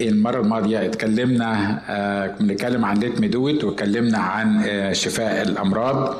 [0.00, 6.16] المرة الماضية اتكلمنا آه، بنتكلم عن ليت ميدوت واتكلمنا عن آه، شفاء الأمراض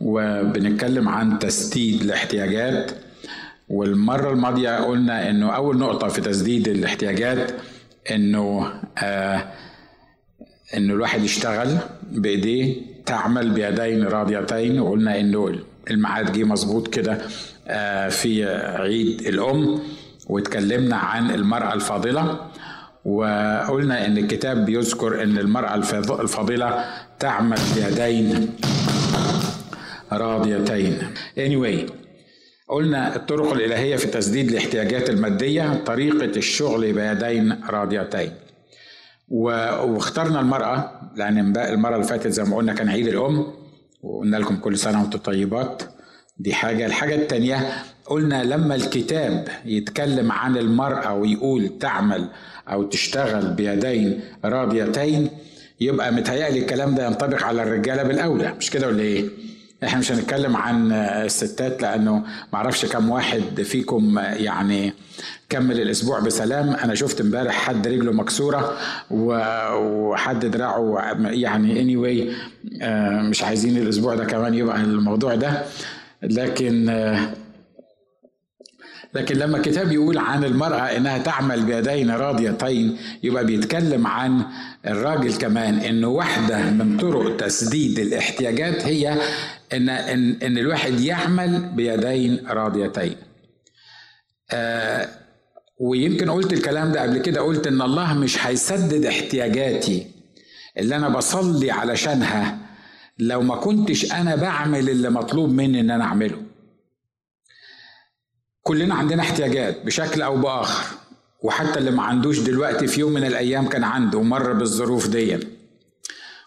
[0.00, 2.90] وبنتكلم عن تسديد الاحتياجات.
[3.68, 7.52] والمرة الماضية قلنا إنه أول نقطة في تسديد الاحتياجات
[8.10, 9.44] إنه آه
[10.76, 11.76] إنه الواحد يشتغل
[12.12, 12.76] بإيديه
[13.06, 15.58] تعمل بيدين راضيتين وقلنا إنه
[15.90, 17.18] الميعاد جه مظبوط كده
[17.68, 18.44] آه في
[18.80, 19.78] عيد الأم.
[20.26, 22.38] واتكلمنا عن المرأة الفاضلة.
[23.04, 25.74] وقلنا إن الكتاب بيذكر إن المرأة
[26.20, 26.84] الفاضلة
[27.18, 28.50] تعمل بيدين
[30.12, 30.98] راضيتين.
[31.38, 31.90] Anyway
[32.68, 38.30] قلنا الطرق الإلهية في تسديد الاحتياجات المادية طريقة الشغل بيدين راضيتين.
[39.28, 43.46] واخترنا المرأة لأن المرة اللي فاتت زي ما قلنا كان عيد الأم
[44.02, 45.82] وقلنا لكم كل سنة وأنتم طيبات.
[46.38, 46.86] دي حاجة.
[46.86, 47.72] الحاجة التانية
[48.06, 52.28] قلنا لما الكتاب يتكلم عن المرأة ويقول تعمل
[52.68, 55.28] أو تشتغل بيدين راضيتين
[55.80, 58.54] يبقى متهيألي الكلام ده ينطبق على الرجالة بالأولى.
[58.58, 59.24] مش كده ولا إيه؟
[59.84, 62.22] إحنا مش هنتكلم عن الستات لأنه
[62.52, 64.92] معرفش كم واحد فيكم يعني
[65.48, 66.70] كمل الأسبوع بسلام.
[66.70, 68.76] أنا شفت إمبارح حد رجله مكسورة
[69.10, 72.34] وحد دراعه يعني anyway
[73.30, 75.62] مش عايزين الأسبوع ده كمان يبقى الموضوع ده.
[76.22, 76.86] لكن
[79.14, 84.42] لكن لما الكتاب يقول عن المرأة إنها تعمل بيدين راضيتين يبقى بيتكلم عن
[84.86, 89.18] الراجل كمان إنه واحدة من طرق تسديد الاحتياجات هي
[89.72, 93.16] إن إن, إن الواحد يعمل بيدين راضيتين.
[94.50, 95.08] آه
[95.80, 100.06] ويمكن قلت الكلام ده قبل كده قلت إن الله مش هيسدد احتياجاتي
[100.78, 102.58] اللي أنا بصلي علشانها
[103.18, 106.42] لو ما كنتش أنا بعمل اللي مطلوب مني إن أنا أعمله.
[108.66, 110.94] كلنا عندنا احتياجات بشكل أو بآخر
[111.42, 115.38] وحتى اللي ما عندوش دلوقتي في يوم من الأيام كان عنده ومر بالظروف دي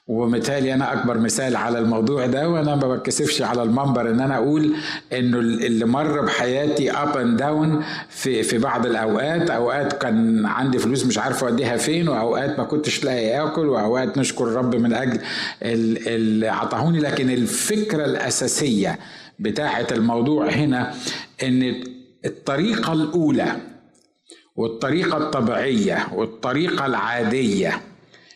[0.08, 4.76] ومثالي أنا أكبر مثال على الموضوع ده وأنا ما بتكسفش على المنبر إن أنا أقول
[5.14, 9.50] إنه اللي مر بحياتي up and down في في بعض الأوقات.
[9.50, 14.44] أوقات كان عندي فلوس مش عارف أوديها فين وأوقات ما كنتش لاقي آكل وأوقات نشكر
[14.48, 15.20] الرب من أجل
[15.64, 17.00] اللي عطاهوني.
[17.00, 19.00] لكن الفكرة الأساسية
[19.40, 20.94] بتاعة الموضوع هنا
[21.44, 21.84] إن
[22.28, 23.56] الطريقة الأولى
[24.56, 27.82] والطريقة الطبيعية والطريقة العادية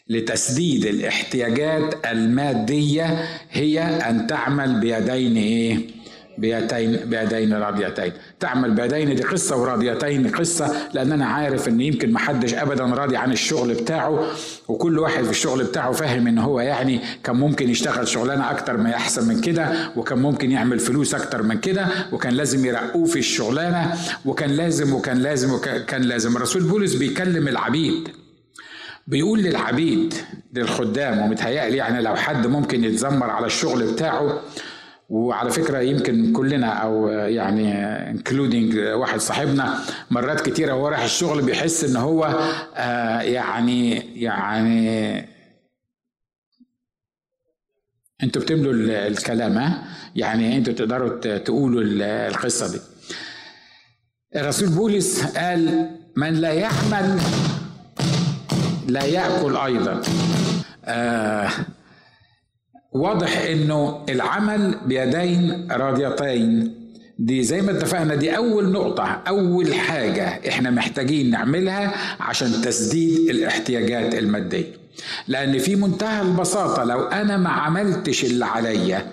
[0.10, 6.01] لتسديد الاحتياجات المادية هي أن تعمل بيدين إيه؟
[6.38, 12.54] بيدين بيدين راضيتين تعمل بيدين دي قصة وراضيتين قصة لأن أنا عارف إن يمكن محدش
[12.54, 14.28] أبدا راضي عن الشغل بتاعه
[14.68, 18.90] وكل واحد في الشغل بتاعه فاهم إن هو يعني كان ممكن يشتغل شغلانة أكتر ما
[18.90, 23.94] يحسن من كده وكان ممكن يعمل فلوس أكتر من كده وكان لازم يرقوه في الشغلانة
[24.26, 26.36] وكان لازم وكان لازم وكان لازم.
[26.38, 28.08] الرسول بولس بيكلم العبيد.
[29.08, 30.14] بيقول للعبيد
[30.54, 34.40] للخدام ومتهيألي يعني لو حد ممكن يتذمر على الشغل بتاعه
[35.12, 37.74] وعلى فكرة يمكن كلنا أو يعني
[38.10, 39.80] انكلودينج واحد صاحبنا
[40.12, 42.26] مرات كتيرة وهو رايح الشغل بيحس إن هو
[42.76, 45.28] آه يعني يعني
[48.24, 48.74] أنتوا بتملوا
[49.08, 49.84] الكلام ها؟
[50.16, 51.82] يعني أنتوا تقدروا تقولوا
[52.30, 52.80] القصة دي.
[54.36, 57.20] الرسول بولس قال من لا يعمل
[58.88, 60.02] لا يأكل أيضا.
[60.86, 61.50] آه
[62.92, 66.76] واضح إنه العمل بيدين راضيتين.
[67.20, 74.16] دي زي ما اتفقنا دي أول نقطة أول حاجة إحنا محتاجين نعملها عشان تسديد الاحتياجات
[74.16, 74.66] المادية.
[75.28, 79.06] لأن في منتهى البساطة لو أنا ما عملتش اللي عليا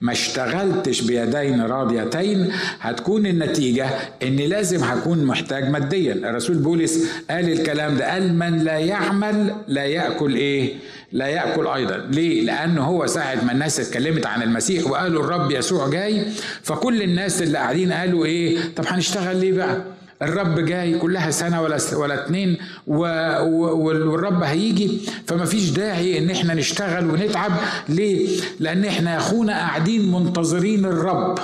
[0.00, 3.86] ما اشتغلتش بيدين راضيتين هتكون النتيجة
[4.22, 9.84] إني لازم هكون محتاج ماديا الرسول بولس قال الكلام ده قال من لا يعمل لا
[9.84, 10.74] يأكل إيه
[11.12, 15.88] لا يأكل أيضا ليه؟ لأنه هو ساعة ما الناس اتكلمت عن المسيح وقالوا الرب يسوع
[15.88, 16.22] جاي
[16.62, 19.82] فكل الناس اللي قاعدين قالوا إيه؟ طب هنشتغل ليه بقى؟
[20.22, 22.56] الرب جاي كلها سنة ولا ولا اتنين.
[22.86, 27.52] والرب هيجي فما فيش داعي إن إحنا نشتغل ونتعب
[27.88, 31.38] ليه؟ لأن إحنا يا أخونا قاعدين منتظرين الرب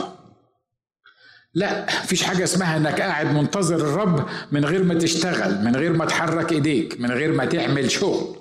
[1.54, 6.04] لا فيش حاجة اسمها إنك قاعد منتظر الرب من غير ما تشتغل من غير ما
[6.04, 8.36] تحرك إيديك من غير ما تعمل شغل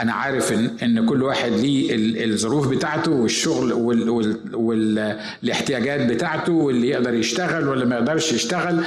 [0.00, 1.90] أنا عارف إن إن كل واحد ليه
[2.24, 8.84] الظروف بتاعته والشغل وال وال والاحتياجات بتاعته واللي يقدر يشتغل واللي ما يقدرش يشتغل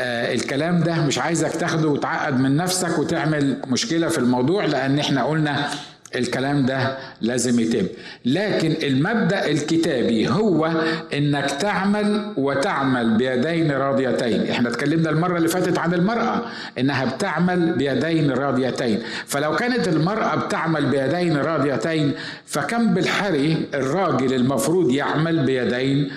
[0.00, 5.24] آه الكلام ده مش عايزك تاخده وتعقد من نفسك وتعمل مشكلة في الموضوع لأن إحنا
[5.24, 5.68] قلنا
[6.16, 7.86] الكلام ده لازم يتم.
[8.24, 10.70] لكن المبدأ الكتابي هو
[11.14, 14.50] إنك تعمل وتعمل بيدين راضيتين.
[14.50, 16.42] إحنا اتكلمنا المرة اللي فاتت عن المرأة
[16.78, 18.98] إنها بتعمل بيدين راضيتين.
[19.26, 22.12] فلو كانت المرأة بتعمل بيدين راضيتين
[22.46, 26.10] فكم بالحري الراجل المفروض يعمل بيدين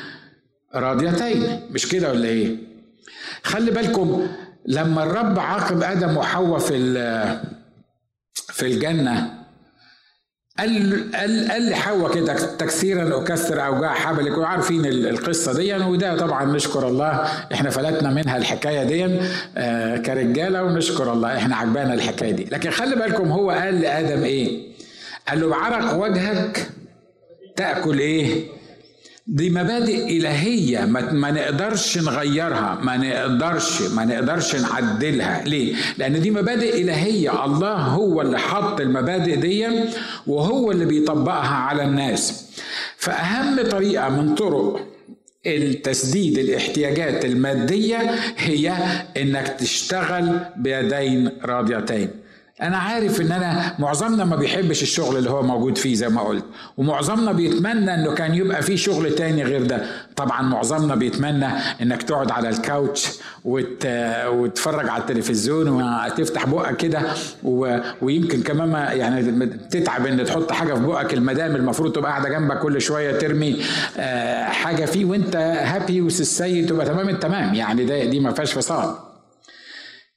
[0.75, 2.72] راضيتين؟ مش كده ولا إيه؟
[3.43, 4.27] خلي بالكم
[4.65, 6.77] لما الرب عاقب آدم وحواء في
[8.33, 9.43] في الجنة
[10.59, 16.87] قال قال قال لحواء كده تكسيرا أكسر أوجاع حبلك وعارفين القصة دي وده طبعا نشكر
[16.87, 17.07] الله
[17.53, 19.19] إحنا فلتنا منها الحكاية دي
[19.57, 24.73] آه كرجالة ونشكر الله إحنا عجبانا الحكاية دي لكن خلي بالكم هو قال لآدم إيه؟
[25.29, 26.67] قال له بعرق وجهك
[27.55, 28.47] تأكل إيه؟
[29.27, 35.43] دي مبادئ إلهية ما نقدرش نغيرها ما نقدرش ما نقدرش نعدلها.
[35.43, 37.45] ليه؟ لأن دي مبادئ إلهية.
[37.45, 39.67] الله هو اللي حط المبادئ دي
[40.27, 42.45] وهو اللي بيطبقها على الناس.
[42.97, 44.87] فأهم طريقة من طرق
[45.45, 48.73] التسديد الاحتياجات المادية هي
[49.17, 52.09] إنك تشتغل بيدين راضيتين
[52.61, 56.45] أنا عارف إن أنا معظمنا ما بيحبش الشغل اللي هو موجود فيه زي ما قلت
[56.77, 59.85] ومعظمنا بيتمنى إنه كان يبقى فيه شغل تاني غير ده.
[60.15, 61.47] طبعا معظمنا بيتمنى
[61.81, 63.07] إنك تقعد على الكاوتش
[63.45, 63.85] وت...
[64.27, 67.01] وتتفرج على التلفزيون وتفتح بقك كده
[67.43, 67.77] و...
[68.01, 72.59] ويمكن كمان ما يعني تتعب إن تحط حاجة في بقك المدام المفروض تبقى قاعدة جنبك
[72.59, 73.61] كل شوية ترمي
[73.97, 78.95] آه، حاجة فيه وأنت هابي وسيد تبقى تمام التمام يعني ده دي ما فيهاش فصال.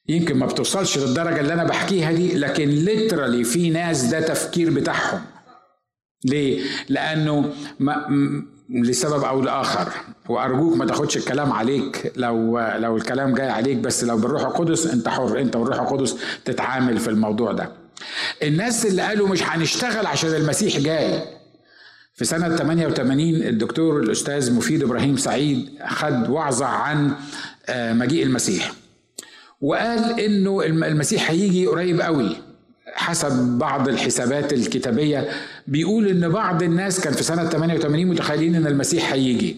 [0.09, 5.21] يمكن ما بتوصلش للدرجة اللي أنا بحكيها دي لكن ليترالي في ناس ده تفكير بتاعهم.
[6.25, 8.07] ليه؟ لأنه ما
[8.71, 9.93] لسبب أو لآخر.
[10.29, 12.13] وأرجوك ما تاخدش الكلام عليك.
[12.17, 15.41] لو لو الكلام جاي عليك بس لو بالروح القدس أنت حر.
[15.41, 17.73] أنت والروح القدس تتعامل في الموضوع ده.
[18.43, 21.23] الناس اللي قالوا مش هنشتغل عشان المسيح جاي.
[22.15, 27.13] في سنة 88 الدكتور الأستاذ مفيد إبراهيم سعيد خد وعظة عن
[27.69, 28.73] آه، مجيء المسيح.
[29.61, 32.37] وقال إنه المسيح هيجي قريب قوي.
[32.95, 35.29] حسب بعض الحسابات الكتابية
[35.67, 39.57] بيقول إن بعض الناس كان في سنة 88 متخيلين إن المسيح هيجي.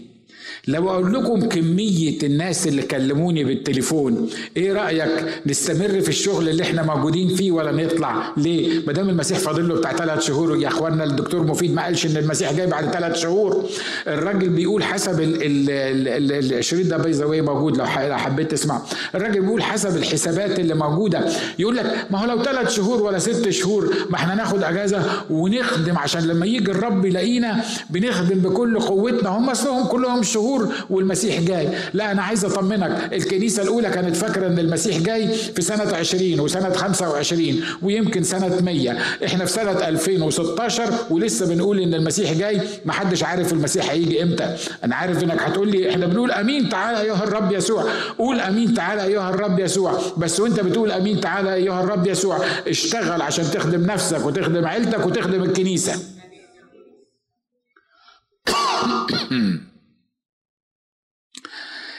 [0.68, 5.10] لو أقول لكم كمية الناس اللي كلموني بالتليفون إيه رأيك
[5.46, 9.74] نستمر في الشغل اللي إحنا موجودين فيه ولا نطلع؟ ليه؟ ما دام المسيح فاضل له
[9.74, 13.64] بتاع ثلاث شهور يا اخوانا الدكتور مفيد ما قالش إن المسيح جاي بعد ثلاث شهور
[14.06, 18.82] الراجل بيقول حسب الشريط ده باي ذا موجود لو حبيت تسمع
[19.14, 21.24] الراجل بيقول حسب الحسابات اللي موجودة.
[21.58, 25.98] يقول لك ما هو لو ثلاث شهور ولا ست شهور ما إحنا ناخد أجازة ونخدم
[25.98, 29.28] عشان لما يجي الرب يلاقينا بنخدم بكل قوتنا.
[29.28, 34.46] هم أصلهم كلهم شهور شهور والمسيح جاي لا أنا عايز أطمنك الكنيسة الأولى كانت فاكرة
[34.46, 38.90] أن المسيح جاي في سنة 20 وسنة 25 ويمكن سنة 100
[39.24, 44.96] إحنا في سنة 2016 ولسه بنقول إن المسيح جاي محدش عارف المسيح هيجي إمتى أنا
[44.96, 47.84] عارف إنك هتقول لي إحنا بنقول أمين تعالى أيها الرب يسوع
[48.18, 52.38] قول أمين تعالى أيها الرب يسوع بس وأنت بتقول أمين تعالى أيها الرب يسوع
[52.68, 55.92] اشتغل عشان تخدم نفسك وتخدم عيلتك وتخدم الكنيسة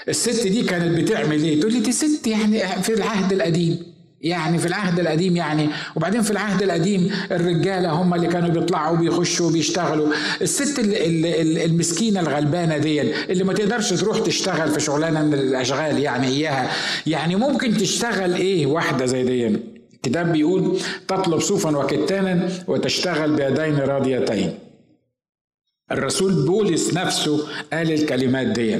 [0.10, 3.78] الست دي كانت بتعمل إيه؟ تقول لي دي ست يعني في العهد القديم.
[4.22, 5.70] يعني في العهد القديم يعني.
[5.96, 10.08] وبعدين في العهد القديم الرجالة هم اللي كانوا بيطلعوا وبيخشوا وبيشتغلوا.
[10.42, 10.80] الست
[11.66, 16.72] المسكينة الغلبانة دي اللي ما تقدرش تروح تشتغل في شغلانة من الأشغال يعني إياها.
[17.08, 19.58] يعني ممكن تشتغل إيه؟ واحدة زي دي
[19.96, 24.60] الكتاب بيقول تطلب صوفا وكتانا وتشتغل بيدين راضيتين
[25.92, 28.80] الرسول بولس نفسه قال الكلمات دي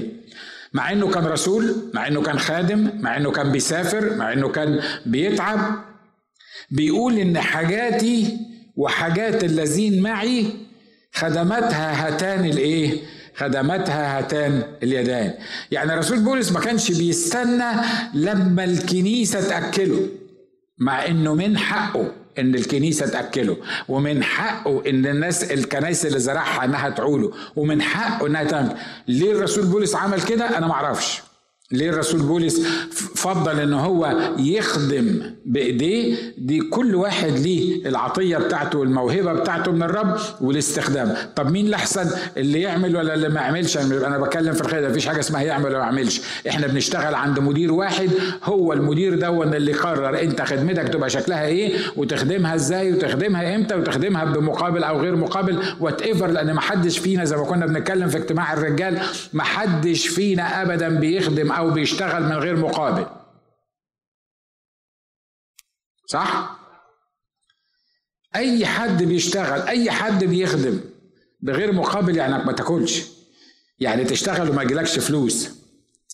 [0.74, 4.80] مع إنه كان رسول مع إنه كان خادم مع إنه كان بيسافر مع إنه كان
[5.06, 5.60] بيتعب.
[6.72, 8.38] بيقول إن حاجاتي
[8.76, 10.46] وحاجات الذين معي
[11.14, 13.02] خدمتها هاتان الإيه؟
[13.36, 15.34] خدمتها هاتان اليدان
[15.72, 17.72] يعني رسول بولس ما كانش بيستنى
[18.14, 20.08] لما الكنيسة تأكله
[20.78, 22.12] مع إنه من حقه.
[22.40, 23.58] إن الكنيسة تأكله
[23.90, 28.76] ومن حقه إن الناس الكنائس اللي زرعها إنها تعوله ومن حقه إنها تعمل.
[29.08, 31.22] ليه الرسول بولس عمل كده؟ أنا ما أعرفش.
[31.72, 32.62] ليه الرسول بولس
[33.16, 40.18] فضل إن هو يخدم بإيديه؟ دي كل واحد ليه العطية بتاعته والموهبة بتاعته من الرب
[40.42, 41.16] والاستخدام.
[41.36, 45.20] طب مين الأحسن؟ اللي يعمل ولا اللي ما يعملش؟ أنا بتكلم في الخير مفيش حاجة
[45.20, 46.22] اسمها يعمل ولا ما يعملش.
[46.50, 48.10] إحنا بنشتغل عند مدير واحد
[48.44, 54.26] هو المدير ده اللي قرر أنت خدمتك تبقى شكلها إيه وتخدمها إزاي وتخدمها إمتى وتخدمها
[54.26, 58.54] بمقابل أو غير مقابل whatever لأن ما حدش فينا زي ما كنا بنتكلم في اجتماع
[58.54, 58.98] الرجال
[59.34, 63.06] ما حدش فينا ابدا بيخدم أو بيشتغل من غير مقابل.
[66.08, 66.60] صح؟
[68.36, 70.80] أي حد بيشتغل أي حد بيخدم
[71.40, 73.06] بغير مقابل يعني ما تاكلش.
[73.80, 75.60] يعني تشتغل وما يجيلكش فلوس.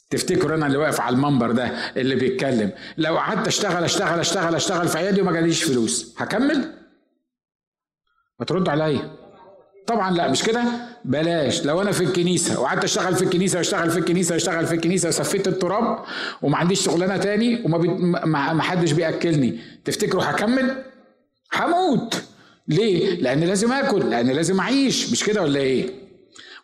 [0.10, 1.66] تفتكروا أنا اللي واقف على المنبر ده
[1.98, 6.86] اللي بيتكلم؟ لو قعدت أشتغل أشتغل أشتغل أشتغل في عيادي وما جاليش فلوس هكمل؟
[8.40, 9.25] ما ترد عليا.
[9.88, 10.63] طبعا لا مش كده؟
[11.06, 11.65] بلاش.
[11.65, 15.48] لو أنا في الكنيسة وقعدت أشتغل في الكنيسة وأشتغل في الكنيسة وأشتغل في الكنيسة وسفيت
[15.48, 16.00] التراب
[16.42, 17.88] وما عنديش شغلانة تاني وما بي...
[18.27, 20.84] ما حدش بيأكلني تفتكروا هكمل؟
[21.56, 22.24] هموت.
[22.68, 25.12] ليه؟ لأن لازم آكل لأن لازم أعيش.
[25.12, 25.89] مش كده ولا إيه؟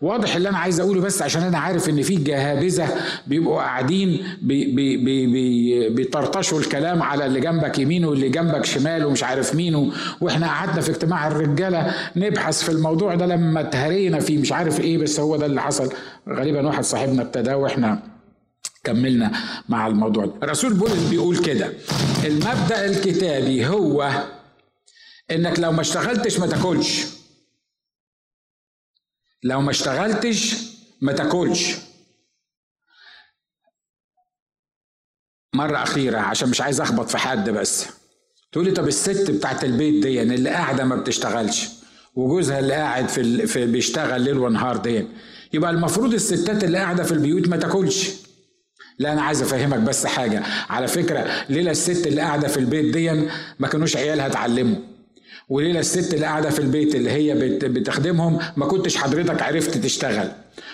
[0.01, 2.87] واضح اللي أنا عايز أقوله بس عشان أنا عارف إن في جهابذة
[3.27, 9.05] بيبقوا قاعدين بي بي بي بي بيطرطشوا الكلام على اللي جنبك يمين واللي جنبك شمال
[9.05, 9.91] ومش عارف مين
[10.21, 14.97] وإحنا قعدنا في اجتماع الرجالة نبحث في الموضوع ده لما اتهرينا فيه مش عارف إيه
[14.97, 15.89] بس هو ده اللي حصل.
[16.29, 18.03] غالبا واحد صاحبنا ابتدى وإحنا
[18.83, 19.31] كملنا
[19.69, 20.31] مع الموضوع ده.
[20.43, 21.73] الرسول بولس بيقول كده
[22.25, 24.09] المبدأ الكتابي هو
[25.31, 27.05] إنك لو ما اشتغلتش ما تاكلش.
[29.43, 30.55] لو ما اشتغلتش
[31.01, 31.75] ما تاكلش.
[35.55, 37.87] مرة أخيرة عشان مش عايز أخبط في حد بس.
[38.51, 41.67] تقولي طب الست بتاعت البيت دي اللي قاعدة ما بتشتغلش
[42.15, 45.07] وجوزها اللي قاعد في, في بيشتغل ليل ونهار دي
[45.53, 48.09] يبقى المفروض الستات اللي قاعدة في البيوت ما تاكلش.
[48.99, 50.43] لا أنا عايز أفهمك بس حاجة.
[50.69, 53.11] على فكرة ليله الست اللي قاعدة في البيت دي
[53.59, 54.90] ما كانوش عيالها اتعلموا؟
[55.51, 60.31] وليلة الست اللي قاعدة في البيت اللي هي بتخدمهم ما كنتش حضرتك عرفت تشتغل.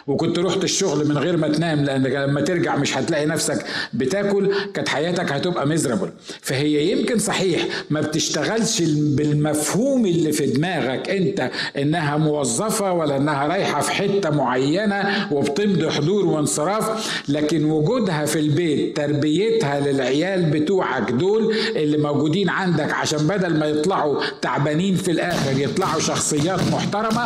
[0.07, 4.89] وكنت رحت الشغل من غير ما تنام لأن لما ترجع مش هتلاقي نفسك بتاكل كانت
[4.89, 6.09] حياتك هتبقى مزربل
[6.41, 13.81] فهي يمكن صحيح ما بتشتغلش بالمفهوم اللي في دماغك أنت إنها موظفة ولا إنها رايحة
[13.81, 21.97] في حتة معينة وبتمضي حضور وانصراف لكن وجودها في البيت تربيتها للعيال بتوعك دول اللي
[21.97, 27.25] موجودين عندك عشان بدل ما يطلعوا تعبانين في الآخر يطلعوا شخصيات محترمة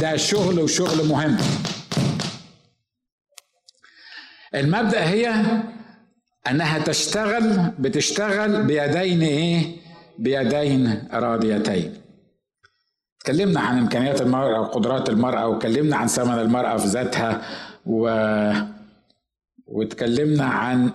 [0.00, 1.36] ده شغل وشغل مهم.
[4.54, 5.34] المبدأ هي
[6.50, 9.76] أنها تشتغل بتشتغل بيدين إيه؟
[10.18, 11.94] بيدين راضيتين
[13.20, 17.42] اتكلمنا عن إمكانيات المرأة وقدرات المرأة واتكلمنا عن ثمن المرأة في ذاتها
[17.86, 18.08] و
[19.66, 20.90] واتكلمنا عن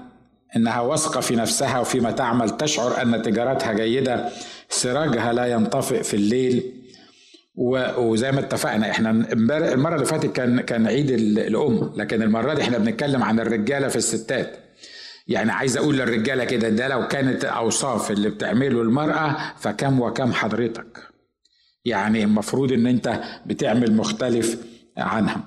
[0.55, 4.29] إنها واثقة في نفسها وفيما تعمل تشعر أن تجارتها جيدة
[4.69, 6.83] سراجها لا ينطفئ في الليل.
[7.55, 12.77] وزي ما اتفقنا إحنا المرة اللي فاتت كان كان عيد الأم لكن المرة دي إحنا
[12.77, 14.57] بنتكلم عن الرجالة في الستات.
[15.27, 20.98] يعني عايز أقول للرجالة كده ده لو كانت أوصاف اللي بتعمله المرأة فكم وكم حضرتك.
[21.86, 24.57] يعني المفروض إن أنت بتعمل مختلف
[24.98, 25.41] عنها.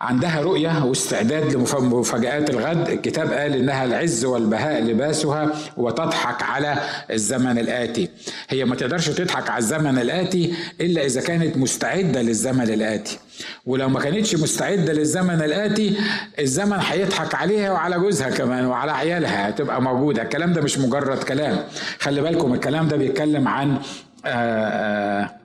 [0.00, 2.88] عندها رؤية واستعداد لمفاجآت الغد.
[2.88, 6.78] الكتاب قال إنها العز والبهاء لباسها وتضحك على
[7.10, 8.08] الزمن الآتي.
[8.48, 13.18] هي ما تقدرش تضحك على الزمن الآتي إلا إذا كانت مستعدة للزمن الآتي.
[13.66, 15.96] ولو ما كانتش مستعدة للزمن الآتي
[16.38, 20.22] الزمن هيضحك عليها وعلى جوزها كمان وعلى عيالها هتبقى موجودة.
[20.22, 21.58] الكلام ده مش مجرد كلام.
[22.00, 23.78] خلي بالكم الكلام ده بيتكلم عن
[24.24, 25.36] آآ آآ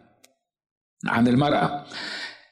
[1.08, 1.84] عن المرأة.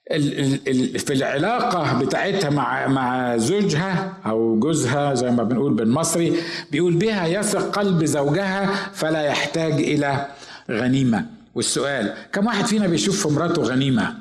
[0.09, 7.71] في العلاقة بتاعتها مع مع زوجها أو جوزها زي ما بنقول بالمصري بيقول بها يثق
[7.79, 10.27] قلب زوجها فلا يحتاج إلى
[10.71, 11.25] غنيمة.
[11.55, 14.17] والسؤال كم واحد فينا بيشوف في مراته غنيمة؟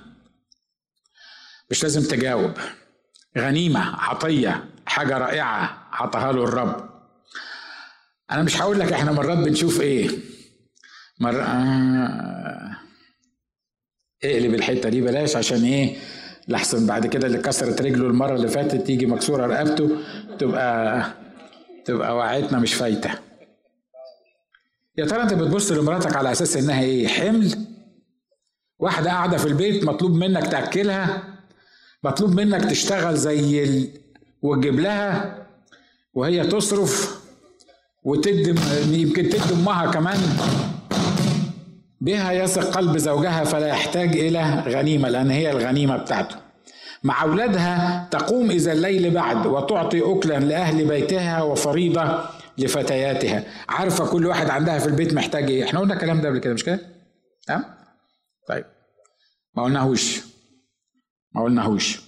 [1.70, 2.52] مش لازم تجاوب.
[3.38, 6.88] غنيمة عطية حاجة رائعة عطاها له الرب.
[8.30, 10.10] أنا مش هقول لك إحنا مرات بنشوف إيه.
[11.20, 12.76] مرة آه.
[14.24, 15.96] اقلب الحتة دي بلاش عشان إيه
[16.48, 19.90] لحسن بعد كده اللي كسرت رجله المرة اللي فاتت تيجي مكسورة رقبته
[20.38, 21.04] تبقى
[21.84, 23.10] تبقى وعيتنا مش فايتة.
[24.98, 27.54] يا ترى انت بتبص لمراتك على أساس إنها إيه حمل؟
[28.78, 31.22] واحدة قاعدة في البيت مطلوب منك تأكلها
[32.04, 33.88] مطلوب منك تشتغل زي ال...
[34.42, 35.46] وتجيب لها
[36.14, 37.20] وهي تصرف
[38.04, 38.54] وتدي
[38.92, 40.18] يمكن تدي أمها كمان
[42.00, 46.36] بها يثق قلب زوجها فلا يحتاج إلى غنيمة لأن هي الغنيمة بتاعته.
[47.02, 52.24] مع أولادها تقوم إذا الليل بعد وتعطي أكلا لأهل بيتها وفريضة
[52.58, 53.44] لفتياتها.
[53.68, 55.64] عارفة كل واحد عندها في البيت محتاج إيه.
[55.64, 56.80] إحنا قلنا الكلام ده قبل كده مش كده؟
[57.46, 57.64] تمام؟
[58.48, 58.64] طيب.
[59.56, 60.20] ما قلناهوش.
[61.34, 62.00] ما قلناهوش.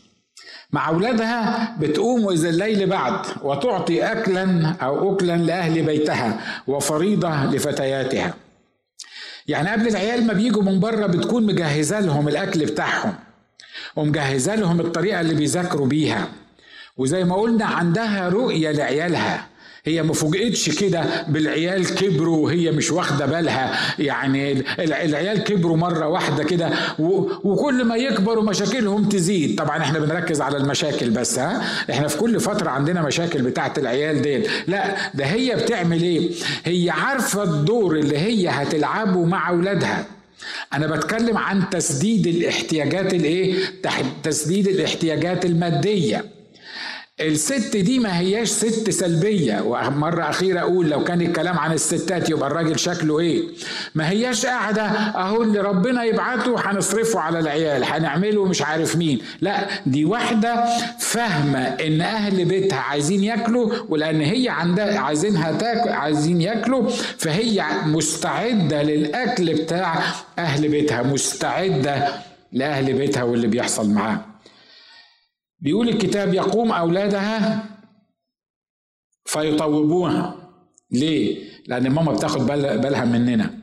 [0.73, 8.35] مع أولادها بتقوم إذا الليل بعد وتعطي أكلا أو أكلا لأهل بيتها وفريضة لفتياتها.
[9.51, 13.15] يعني قبل العيال ما بيجوا من بره بتكون مجهزة لهم الأكل بتاعهم
[13.97, 16.29] ومجهزة لهم الطريقة اللي بيذاكروا بيها
[16.97, 19.47] وزي ما قلنا عندها رؤية لعيالها.
[19.85, 23.79] هي ما فوجئتش كده بالعيال كبروا وهي مش واخدة بالها.
[23.99, 26.71] يعني العيال كبروا مرة واحدة كده
[27.45, 29.59] وكل ما يكبروا مشاكلهم تزيد.
[29.59, 34.23] طبعا إحنا بنركز على المشاكل بس ها؟ إحنا في كل فترة عندنا مشاكل بتاعت العيال
[34.23, 36.31] دي لا ده هي بتعمل إيه؟
[36.65, 40.05] هي عارفة الدور اللي هي هتلعبه مع أولادها.
[40.73, 43.55] أنا بتكلم عن تسديد الاحتياجات الايه
[44.23, 46.25] تسديد الاحتياجات المادية.
[47.21, 49.61] الست دي ما هياش ست سلبية.
[49.61, 53.43] ومرة أخيرة أقول لو كان الكلام عن الستات يبقى الراجل شكله إيه؟
[53.95, 59.21] ما هياش قاعدة أهو اللي ربنا يبعته هنصرفه على العيال هنعمله مش عارف مين.
[59.41, 60.65] لا دي واحدة
[60.99, 68.83] فاهمة إن أهل بيتها عايزين ياكلوا ولأن هي عندها عايزينها تاكل عايزين ياكلوا فهي مستعدة
[68.83, 70.03] للأكل بتاع
[70.39, 72.09] أهل بيتها مستعدة
[72.53, 74.30] لأهل بيتها واللي بيحصل معاها
[75.61, 77.65] بيقول الكتاب يقوم أولادها
[79.27, 80.51] فيطوبوها
[80.91, 83.59] ليه؟ لأن ماما بتاخد بالها مننا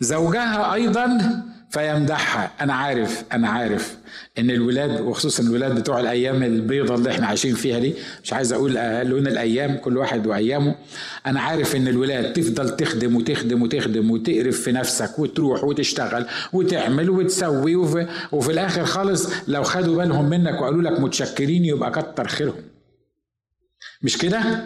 [0.00, 1.18] زوجها أيضا
[1.72, 2.50] فيمدحها.
[2.60, 3.96] أنا عارف أنا عارف
[4.38, 8.72] إن الولاد وخصوصا الولاد بتوع الأيام البيضة اللي إحنا عايشين فيها دي مش عايز أقول
[9.08, 10.74] لون الأيام كل واحد وأيامه.
[11.26, 17.76] أنا عارف إن الولاد تفضل تخدم وتخدم وتخدم وتقرف في نفسك وتروح وتشتغل وتعمل وتسوي
[17.76, 22.62] وفي, وفي الآخر خالص لو خدوا بالهم منك وقالوا لك متشكرين يبقى كتر خيرهم.
[24.02, 24.64] مش كده؟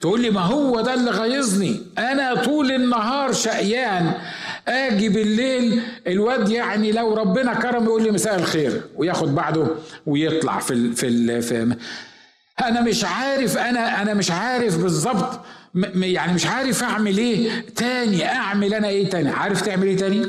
[0.00, 1.80] تقول لي ما هو ده اللي غيظني.
[1.98, 4.12] أنا طول النهار شقيان.
[4.68, 9.66] آجي بالليل الواد يعني لو ربنا كرم يقول لي مساء الخير وياخد بعده
[10.06, 11.76] ويطلع في ال في, ال في
[12.60, 15.40] أنا مش عارف أنا أنا مش عارف بالظبط
[15.94, 20.26] يعني مش عارف أعمل إيه تاني أعمل أنا إيه تاني؟ عارف تعمل إيه تاني؟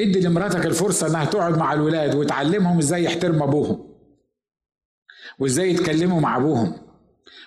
[0.00, 3.90] ادي لمراتك الفرصة إنها تقعد مع الولاد وتعلمهم إزاي يحترموا أبوهم
[5.38, 6.72] وإزاي يتكلموا مع أبوهم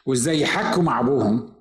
[0.05, 1.52] وإزاي يحكوا مع أبوهم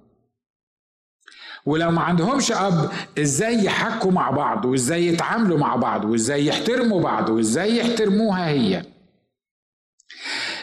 [1.66, 7.28] ولو ما عندهمش أب إزاي يحكوا مع بعض؟ وإزاي يتعاملوا مع بعض؟ وإزاي يحترموا بعض؟
[7.30, 8.84] وإزاي يحترموها هي؟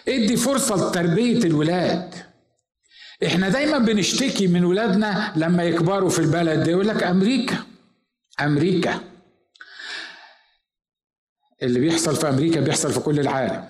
[0.07, 2.15] ادي فرصة لتربية الولاد.
[3.25, 7.57] إحنا دايما بنشتكي من ولادنا لما يكبروا في البلد يقول لك أمريكا
[8.41, 8.99] أمريكا.
[11.63, 13.65] اللي بيحصل في أمريكا بيحصل في كل العالم.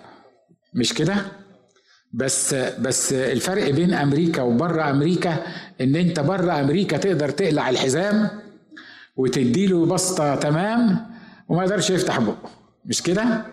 [0.73, 1.25] مش كده؟
[2.13, 5.43] بس بس الفرق بين أمريكا وبره أمريكا
[5.81, 8.29] إن أنت بره أمريكا تقدر تقلع الحزام
[9.15, 11.05] وتديله بسطة تمام
[11.49, 12.49] وما يقدرش يفتح بقه.
[12.85, 13.45] مش كده؟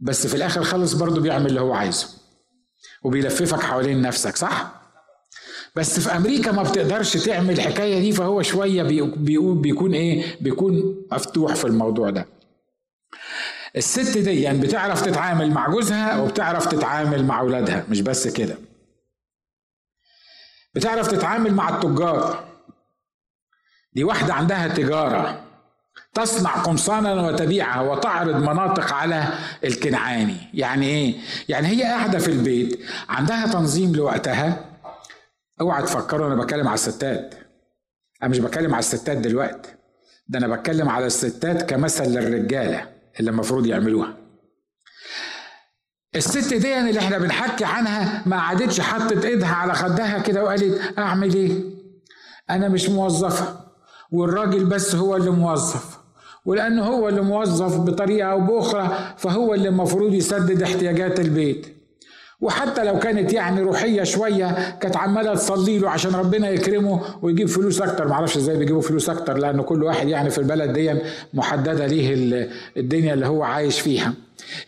[0.00, 2.08] بس في الآخر خالص برضه بيعمل اللي هو عايزه
[3.02, 4.82] وبيلففك حوالين نفسك صح؟
[5.76, 8.82] بس في أمريكا ما بتقدرش تعمل الحكاية دي فهو شوية
[9.16, 12.26] بيقول بيكون إيه؟ بيكون مفتوح في الموضوع ده.
[13.76, 18.56] الست دي يعني بتعرف تتعامل مع جوزها وبتعرف تتعامل مع أولادها مش بس كده.
[20.74, 22.44] بتعرف تتعامل مع التجار.
[23.92, 25.40] دي واحدة عندها تجارة.
[26.14, 29.28] تصنع قمصانا وتبيعها وتعرض مناطق على
[29.64, 30.36] الكنعاني.
[30.54, 31.14] يعني إيه؟
[31.48, 34.64] يعني هي قاعدة في البيت عندها تنظيم لوقتها.
[35.60, 37.34] اوعى تفكروا أنا بتكلم على الستات.
[38.22, 39.74] أنا مش بتكلم على الستات دلوقتي.
[40.28, 42.88] ده أنا بتكلم على الستات كمثل للرجالة
[43.20, 44.23] اللي المفروض يعملوها.
[46.16, 51.34] الست دي اللي إحنا بنحكي عنها ما عادتش حطت ايدها على خدها كده وقالت أعمل
[51.34, 51.52] إيه؟
[52.50, 53.56] أنا مش موظفه
[54.12, 55.98] والراجل بس هو اللي موظف.
[56.46, 61.66] ولأنه هو اللي موظف بطريقة أو بأخرى فهو اللي المفروض يسدد احتياجات البيت.
[62.40, 67.80] وحتى لو كانت يعني روحية شوية كانت عمالة تصلي له عشان ربنا يكرمه ويجيب فلوس
[67.80, 68.08] أكتر.
[68.08, 70.94] معرفش إزاي بيجيبوا فلوس أكتر لأن كل واحد يعني في البلد دي
[71.34, 74.14] محددة ليه الدنيا اللي هو عايش فيها.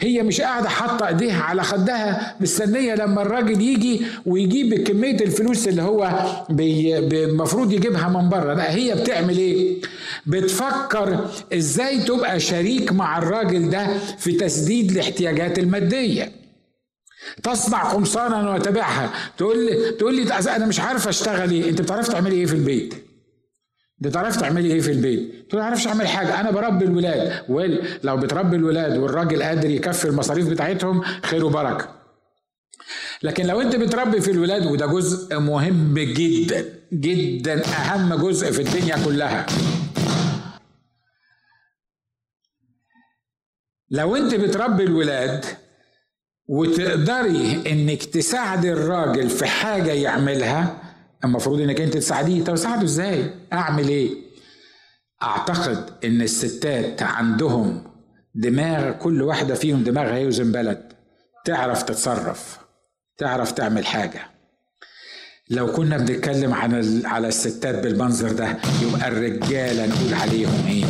[0.00, 5.82] هي مش قاعدة حاطة إيديها على خدها مستنية لما الراجل يجي ويجيب كمية الفلوس اللي
[5.82, 6.12] هو
[6.50, 8.54] المفروض يجيبها من بره.
[8.54, 9.80] لا هي بتعمل إيه؟
[10.26, 16.32] بتفكر إزاي تبقى شريك مع الراجل ده في تسديد الاحتياجات المادية.
[17.42, 20.22] تصنع قمصانا وتبعها تقول لي تقول لي
[20.56, 21.70] أنا مش عارف أشتغل إيه.
[21.70, 23.05] أنت بتعرف تعملي إيه في البيت؟
[23.98, 26.40] انت بتعرف تعملي إيه في البيت؟ ما تعرفش اعمل حاجة.
[26.40, 27.42] أنا بربي الولاد.
[28.04, 31.88] لو بتربي الولاد والراجل قادر يكفي المصاريف بتاعتهم خير وبركة.
[33.22, 39.04] لكن لو انت بتربي في الولاد وده جزء مهم جدا جدا أهم جزء في الدنيا
[39.04, 39.46] كلها.
[43.90, 45.44] لو انت بتربي الولاد
[46.48, 50.85] وتقدري انك تساعدي الراجل في حاجة يعملها
[51.24, 52.44] المفروض إنك أنت تساعديه.
[52.44, 54.10] طب أساعده إزاي؟ أعمل إيه؟
[55.22, 57.84] أعتقد إن الستات عندهم
[58.34, 60.92] دماغ كل واحدة فيهم دماغها يوزن بلد.
[61.44, 62.58] تعرف تتصرف.
[63.18, 64.30] تعرف تعمل حاجة.
[65.50, 68.48] لو كنا بنتكلم عن على الستات بالمنظر ده
[68.82, 70.84] يبقى الرجالة نقول عليهم إيه؟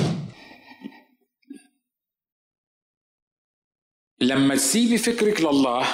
[4.21, 5.87] لما تسيبي فكرك لله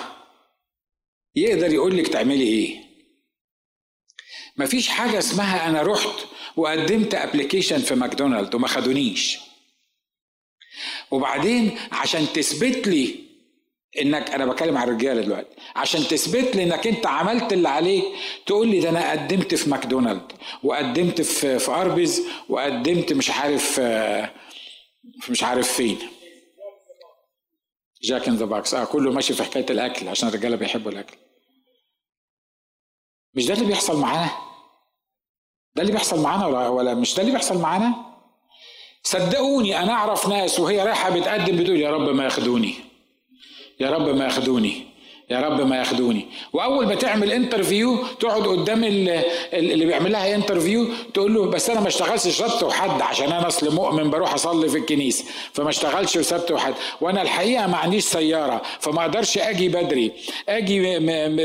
[1.37, 2.82] يقدر يقول لك تعملي إيه؟
[4.57, 6.19] مفيش حاجة اسمها أنا رحت
[6.57, 9.39] وقدمت application في ماكدونالد وما خدونيش.
[11.11, 13.15] وبعدين عشان تثبت لي
[14.03, 18.05] إنك أنا بتكلم على الرجالة دلوقتي عشان تثبت لي إنك أنت عملت اللي عليك
[18.47, 24.29] تقول لي ده أنا قدمت في ماكدونالد وقدمت في في Arby's وقدمت مش عارف في
[25.29, 25.99] مش عارف فين.
[28.03, 31.17] Jack in the Box آه كله ماشي في حكاية الأكل عشان الرجالة بيحبوا الأكل.
[33.35, 34.31] مش ده اللي بيحصل معانا؟
[35.77, 37.95] ده اللي بيحصل معانا ولا, ولا مش ده اللي بيحصل معانا؟
[39.03, 42.75] صدقوني أنا أعرف ناس وهي رايحة بتقدم بتقول يا رب ما ياخدوني
[43.81, 44.92] يا رب ما ياخدوني.
[45.31, 46.27] يا رب ما ياخدوني.
[46.53, 51.89] وأول ما تعمل interview تقعد قدام اللي بيعمل لها interview تقول له بس أنا ما
[51.89, 55.25] اشتغلش سبت وحد عشان أنا أصل مؤمن بروح أصلي في الكنيسة.
[55.53, 56.75] فما اشتغلش سبت وحد.
[57.01, 58.63] وأنا الحقيقة ما عنديش سيارة.
[58.81, 60.13] فما أقدرش أجي بدري.
[60.49, 60.99] أجي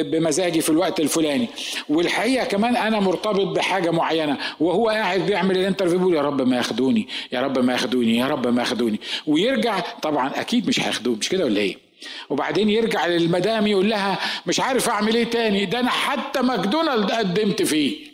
[0.03, 1.47] بمزاجي في الوقت الفلاني.
[1.89, 4.37] والحقيقة كمان أنا مرتبط بحاجة معينة.
[4.59, 7.07] وهو قاعد بيعمل الانترفيو بيقول يا رب ما ياخدوني.
[7.31, 8.17] يا رب ما ياخدوني.
[8.17, 8.99] يا رب ما ياخدوني.
[9.27, 11.15] ويرجع طبعا أكيد مش هياخدوه.
[11.15, 11.86] مش كده ولا إيه؟
[12.29, 17.61] وبعدين يرجع للمدام يقول لها مش عارف أعمل إيه تاني ده أنا حتى ماكدونالد قدمت
[17.61, 18.11] فيه.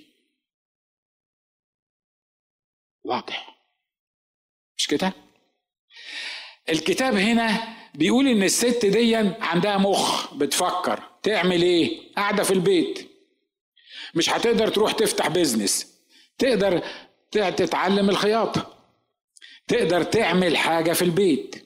[3.03, 3.59] واضح.
[4.77, 5.13] مش كده؟
[6.69, 13.09] الكتاب هنا بيقول إن الست دي عندها مخ بتفكر تعمل إيه؟ قاعدة في البيت.
[14.15, 15.93] مش هتقدر تروح تفتح بيزنس
[16.37, 16.81] تقدر
[17.31, 18.73] تتعلم الخياطة.
[19.67, 21.62] تقدر تعمل حاجة في البيت.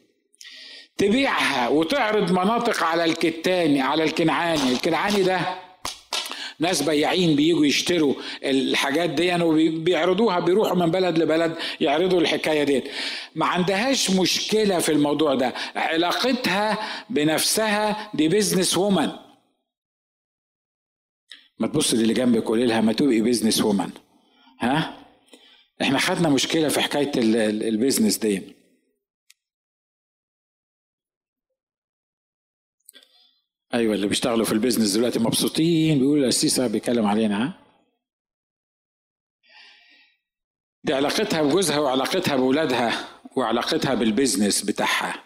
[0.98, 5.40] تبيعها وتعرض مناطق على الكتاني على الكنعاني الكنعاني ده
[6.60, 12.84] ناس بياعين بيجوا يشتروا الحاجات دي وبيعرضوها بيروحوا من بلد لبلد يعرضوا الحكاية دي
[13.36, 15.54] ما عندهاش مشكلة في الموضوع ده.
[15.76, 16.78] علاقتها
[17.10, 19.10] بنفسها دي business woman
[21.60, 23.90] ما تبص للي جنبك قولي لها ما تبقي business woman
[24.60, 24.98] ها؟
[25.82, 28.42] إحنا خدنا مشكلة في حكاية ال business دي.
[33.74, 37.54] أيوه اللي بيشتغلوا في ال business دلوقتي مبسوطين بيقولوا القسيس بيتكلم علينا ها؟
[40.84, 45.24] دي علاقتها بجوزها وعلاقتها بولادها وعلاقتها بالبيزنس بتاعها.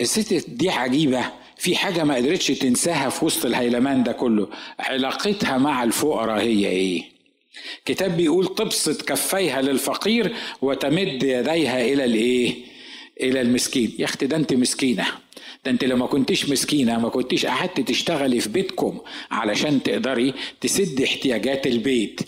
[0.00, 1.32] الست دي عجيبة.
[1.56, 4.48] في حاجة ما قدرتش تنساها في وسط الهيلمان ده كله.
[4.78, 7.04] علاقتها مع الفقراء هي إيه؟
[7.84, 12.64] كتاب بيقول تبسط كفيها للفقير وتمد يديها إلى الإيه؟
[13.20, 13.92] إلى المسكين.
[13.98, 15.06] يا أختي ده أنت مسكينة.
[15.64, 18.98] ده انت لو ما كنتش مسكينة ما كنتيش قعدت تشتغلي في بيتكم
[19.30, 22.20] علشان تقدري تسد احتياجات البيت.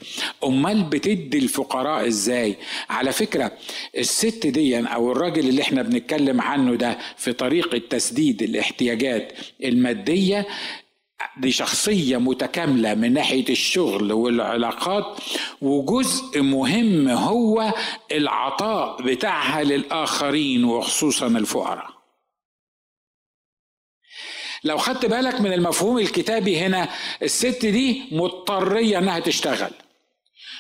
[0.44, 2.57] أمال بتدي الفقراء إزاي؟
[2.90, 3.53] على فكرة
[3.99, 9.33] الست دي أو الراجل اللي إحنا بنتكلم عنه ده في طريقة تسديد الاحتياجات
[9.64, 10.47] المادية
[11.40, 15.18] دي شخصية متكاملة من ناحية الشغل والعلاقات
[15.62, 17.75] وجزء مهم هو
[18.12, 21.93] العطاء بتاعها للآخرين وخصوصا الفقراء.
[24.64, 26.88] لو خدت بالك من المفهوم الكتابي هنا
[27.22, 29.70] الست دي مضطرية إنها تشتغل.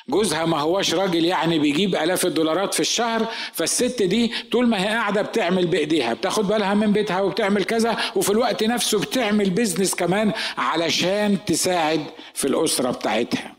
[0.08, 4.88] جوزها ما هواش راجل يعني بيجيب آلاف الدولارات في الشهر فالست دي طول ما هي
[4.88, 10.32] قاعدة بتعمل بإيديها بتاخد بالها من بيتها وبتعمل كذا وفي الوقت نفسه بتعمل بيزنس كمان
[10.58, 13.54] علشان تساعد في الأسرة بتاعتها.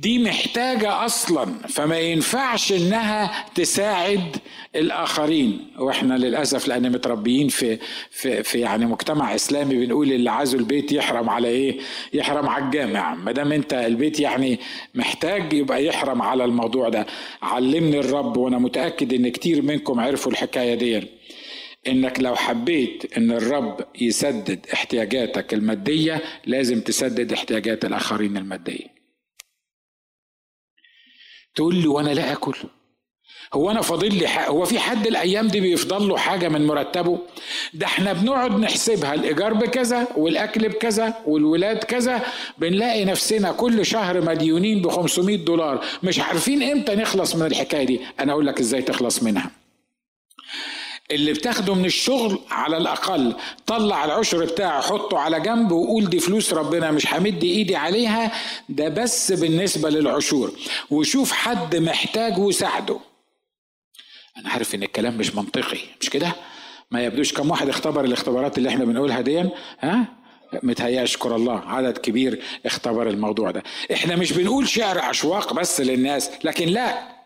[0.00, 4.36] دي محتاجة أصلا فما ينفعش إنها تساعد
[4.76, 5.66] الآخرين.
[5.78, 7.78] وإحنا للأسف لأن متربيين في
[8.10, 11.78] في في يعني مجتمع إسلامي بنقول اللي عايزه البيت يحرم على إيه؟
[12.12, 13.14] يحرم على الجامع.
[13.14, 14.58] ما دام أنت البيت يعني
[14.94, 17.06] محتاج يبقى يحرم على الموضوع ده.
[17.42, 21.06] علمني الرب وأنا متأكد إن كتير منكم عرفوا الحكاية دي.
[21.88, 28.97] إنك لو حبيت إن الرب يسدد احتياجاتك المادية لازم تسدد احتياجات الآخرين المادية.
[31.58, 32.56] تقول لي وأنا لا اكل.
[33.54, 37.18] هو أنا فاضل لي حق هو في حد الأيام دي بيفضل له حاجة من مرتبه؟
[37.74, 42.22] ده إحنا بنقعد نحسبها الإيجار بكذا والأكل بكذا والولاد كذا
[42.58, 45.84] بنلاقي نفسنا كل شهر مديونين ب 500 دولار.
[46.02, 48.00] مش عارفين إمتى نخلص من الحكاية دي.
[48.20, 49.50] أنا أقول لك إزاي تخلص منها.
[51.10, 53.34] اللي بتاخده من الشغل على الأقل
[53.66, 58.32] طلع العشر بتاعه حطه على جنب وقول دي فلوس ربنا مش همد إيدي عليها.
[58.68, 60.52] ده بس بالنسبة للعشور.
[60.90, 62.98] وشوف حد محتاج وساعده.
[64.36, 66.32] أنا عارف إن الكلام مش منطقي مش كده؟
[66.90, 69.44] ما يبدوش كم واحد اختبر الاختبارات اللي إحنا بنقولها دي
[69.80, 70.04] ها؟
[70.62, 73.62] متهيأ اشكر الله عدد كبير اختبر الموضوع ده.
[73.92, 77.17] إحنا مش بنقول شعر أشواق بس للناس لكن لا.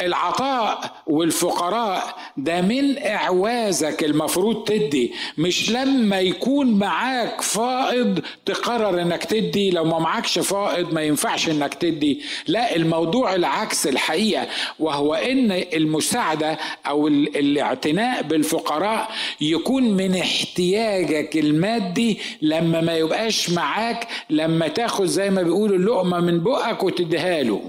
[0.00, 5.12] العطاء والفقراء ده من إعوازك المفروض تدي.
[5.38, 11.74] مش لما يكون معاك فائض تقرر إنك تدي لو ما معكش فائض ما ينفعش إنك
[11.74, 12.22] تدي.
[12.46, 14.46] لا الموضوع العكس الحقيقة.
[14.78, 24.68] وهو إن المساعدة أو الاعتناء بالفقراء يكون من احتياجك المادي لما ما يبقاش معاك لما
[24.68, 27.62] تاخد زي ما بيقولوا اللقمة من بقك وتديها له.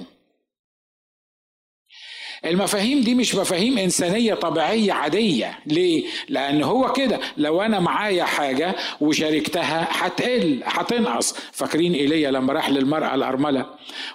[2.49, 8.75] المفاهيم دي مش مفاهيم إنسانية طبيعية عادية ليه؟ لأن هو كده لو أنا معايا حاجة
[9.01, 13.65] وشاركتها هتقل هتنقص فاكرين إيليا لما راح للمرأة الأرملة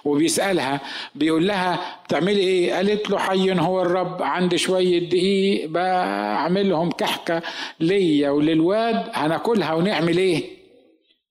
[0.05, 0.81] وبيسألها
[1.15, 7.41] بيقول لها بتعملي إيه؟ قالت له حي هو الرب عندي شوية دقيق بعملهم كحكة
[7.79, 10.43] ليا وللواد هناكلها ونعمل إيه؟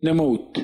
[0.02, 0.58] نموت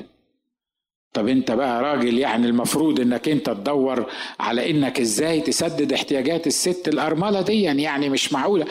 [1.19, 4.05] طب انت بقى راجل يعني المفروض انك انت تدور
[4.39, 8.65] على انك إزاي تسدد احتياجات الست الأرملة دي يعني مش معقولة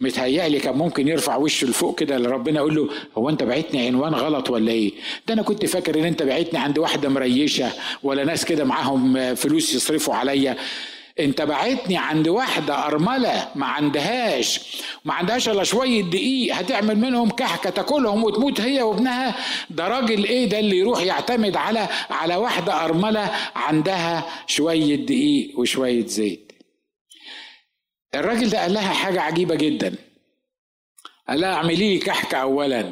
[0.00, 2.88] متهيألي كان ممكن يرفع وشه لفوق كده لربنا يقول له
[3.18, 4.92] هو انت بعتني عنوان غلط ولا إيه؟
[5.28, 7.70] ده أنا كنت فاكر ان انت بعتني عند واحدة مريشة
[8.02, 10.56] ولا ناس كده معاهم فلوس يصرفوا عليا
[11.20, 14.76] انت بعتني عند واحدة أرملة ما عندهاش.
[15.04, 19.34] ما عندهاش إلا شوية دقيق هتعمل منهم كحكة تاكلهم وتموت هي وابنها.
[19.70, 26.06] ده راجل إيه ده اللي يروح يعتمد على على واحدة أرملة عندها شوية دقيق وشوية
[26.06, 26.52] زيت.
[28.14, 29.94] الراجل ده قال لها حاجة عجيبة جدا.
[31.28, 32.90] قال لها اعملي لي كحكة أولا.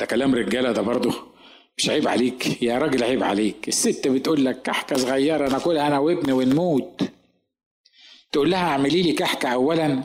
[0.00, 1.31] ده كلام رجالة ده برضه.
[1.78, 3.68] مش عيب عليك يا راجل عيب عليك.
[3.68, 7.02] الست بتقول لك كحكة صغيرة ناكلها أنا وابني ونموت.
[8.32, 10.02] تقول لها اعملي لي كحكة أولا.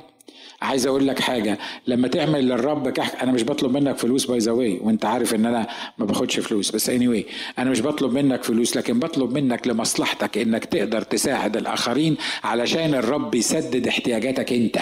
[0.61, 4.51] عايز أقول لك حاجة لما تعمل للرب كحك أنا مش بطلب منك فلوس by the
[4.51, 7.25] way وأنت عارف إن أنا ما باخدش فلوس بس اني anyway
[7.59, 13.35] أنا مش بطلب منك فلوس لكن بطلب منك لمصلحتك إنك تقدر تساعد الآخرين علشان الرب
[13.35, 14.79] يسدد احتياجاتك أنت.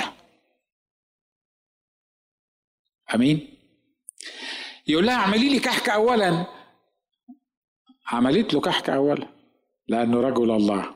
[3.15, 3.47] آمين؟
[4.87, 6.45] يقول لها اعملي لي كحك اولا.
[8.07, 9.27] عملت له كحك أولا
[9.87, 10.95] لأنه رجل الله.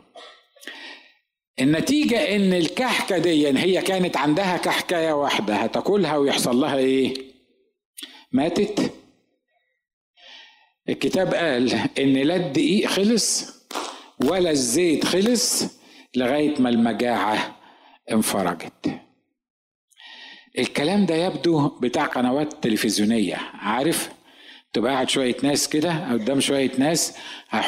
[1.61, 7.13] النتيجة إن الكحكة دي هي كانت عندها كحكاية واحدة هتاكلها ويحصل لها إيه؟
[8.31, 8.93] ماتت.
[10.89, 13.53] الكتاب قال إن لا الدقيق خلص
[14.23, 15.63] ولا الزيت خلص
[16.15, 17.55] لغاية ما المجاعة
[18.11, 18.99] انفرجت.
[20.57, 24.18] الكلام ده يبدو بتاع قنوات تلفزيونية عارف؟
[24.73, 27.17] تبقى قاعد شوية ناس كده قدام شوية ناس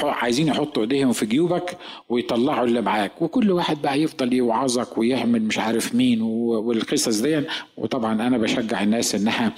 [0.04, 1.78] عايزين يحطوا ايديهم في جيوبك
[2.10, 3.22] ويطلعوا اللي معاك.
[3.22, 7.42] وكل واحد بقى يفضل يوعظك ويعمل مش عارف مين والقصص دي
[7.78, 9.54] وطبعا أنا بشجع الناس إنها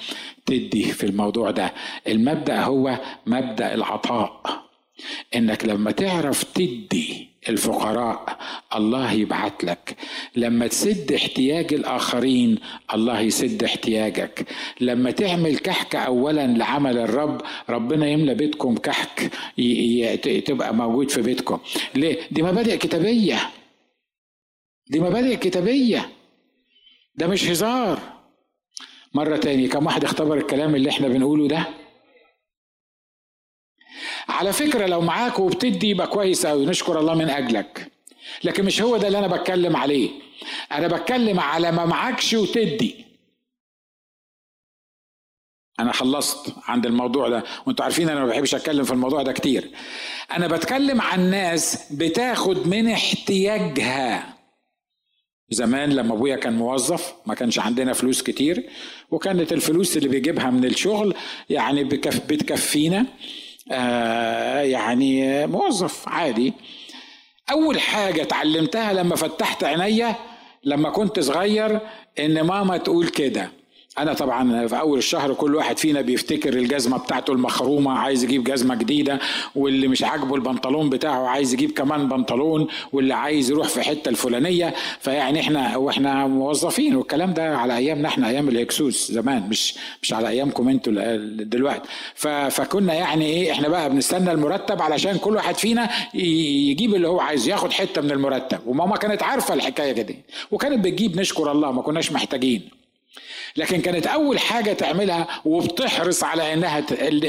[0.46, 1.72] تدي في الموضوع ده.
[2.08, 4.64] المبدأ هو مبدأ العطاء.
[5.36, 8.38] إنك لما تعرف تدي الفقراء
[8.76, 9.96] الله يبعت لك.
[10.36, 12.58] لما تسد احتياج الآخرين
[12.94, 14.46] الله يسد احتياجك.
[14.80, 19.30] لما تعمل كحك اولا لعمل الرب ربنا يملى بيتكم كحك
[20.46, 21.58] تبقى موجود في بيتكم.
[21.94, 23.50] ليه؟ دي مبادئ كتابية.
[24.90, 26.08] دي مبادئ كتابية.
[27.16, 27.98] ده مش هزار.
[29.14, 31.66] مرة تاني كم واحد اختبر الكلام اللي إحنا بنقوله ده؟
[34.28, 37.92] على فكرة لو معاك وبتدي يبقى كويس أوي نشكر الله من أجلك.
[38.44, 40.10] لكن مش هو ده اللي أنا بتكلم عليه.
[40.72, 43.04] أنا بتكلم على ما معكش وتدي.
[45.80, 47.44] أنا خلصت عند الموضوع ده.
[47.66, 49.70] وأنتوا عارفين أنا ما بحبش أتكلم في الموضوع ده كتير.
[50.32, 54.34] أنا بتكلم عن ناس بتاخد من احتياجها.
[55.50, 58.70] زمان لما أبويا كان موظف ما كانش عندنا فلوس كتير
[59.10, 61.14] وكانت الفلوس اللي بيجيبها من الشغل
[61.50, 63.06] يعني بتكفينا.
[63.66, 66.52] يعني موظف عادي.
[67.50, 70.14] أول حاجة اتعلمتها لما فتحت عينيا
[70.64, 71.80] لما كنت صغير
[72.18, 73.50] إن ماما تقول كده.
[73.98, 78.74] أنا طبعا في أول الشهر كل واحد فينا بيفتكر الجزمة بتاعته المخرومة عايز يجيب جزمة
[78.74, 79.18] جديدة
[79.54, 84.74] واللي مش عاجبه البنطلون بتاعه عايز يجيب كمان بنطلون واللي عايز يروح في حتة الفلانية.
[85.00, 90.28] فيعني إحنا وإحنا موظفين والكلام ده على أيامنا إحنا أيام الهكسوس زمان مش مش على
[90.28, 90.92] أيامكم أنتوا
[91.44, 91.88] دلوقتي.
[92.50, 97.48] فكنا يعني إيه إحنا بقى بنستنى المرتب علشان كل واحد فينا يجيب اللي هو عايز
[97.48, 98.58] ياخد حتة من المرتب.
[98.66, 100.14] وماما كانت عارفة الحكاية كده
[100.50, 102.62] وكانت بتجيب نشكر الله ما كناش محتاجين.
[103.56, 106.84] لكن كانت أول حاجة تعملها وبتحرص على إنها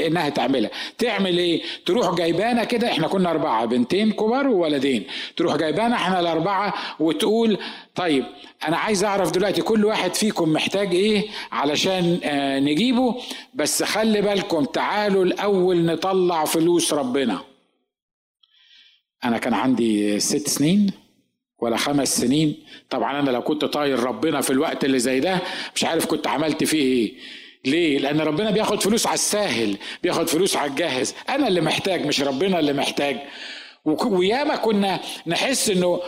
[0.06, 0.70] إنها تعملها.
[0.98, 5.04] تعمل إيه؟ تروح جايبانا كده إحنا كنا أربعة بنتين كبار وولدين.
[5.36, 7.58] تروح جايبانا إحنا الأربعة وتقول
[7.94, 8.24] طيب
[8.68, 13.14] أنا عايز أعرف دلوقتي كل واحد فيكم محتاج إيه علشان آه نجيبه
[13.54, 17.40] بس خلي بالكم تعالوا الأول نطلع فلوس ربنا.
[19.24, 21.05] أنا كان عندي ست سنين.
[21.58, 22.56] ولا خمس سنين
[22.90, 25.38] طبعا أنا لو كنت طاير ربنا في الوقت اللي زي ده
[25.74, 27.14] مش عارف كنت عملت فيه إيه
[27.64, 32.20] ليه؟ لأن ربنا بياخد فلوس على الساهل، بياخد فلوس على الجاهز، أنا اللي محتاج مش
[32.22, 33.16] ربنا اللي محتاج.
[33.84, 36.00] وياما كنا نحس إنه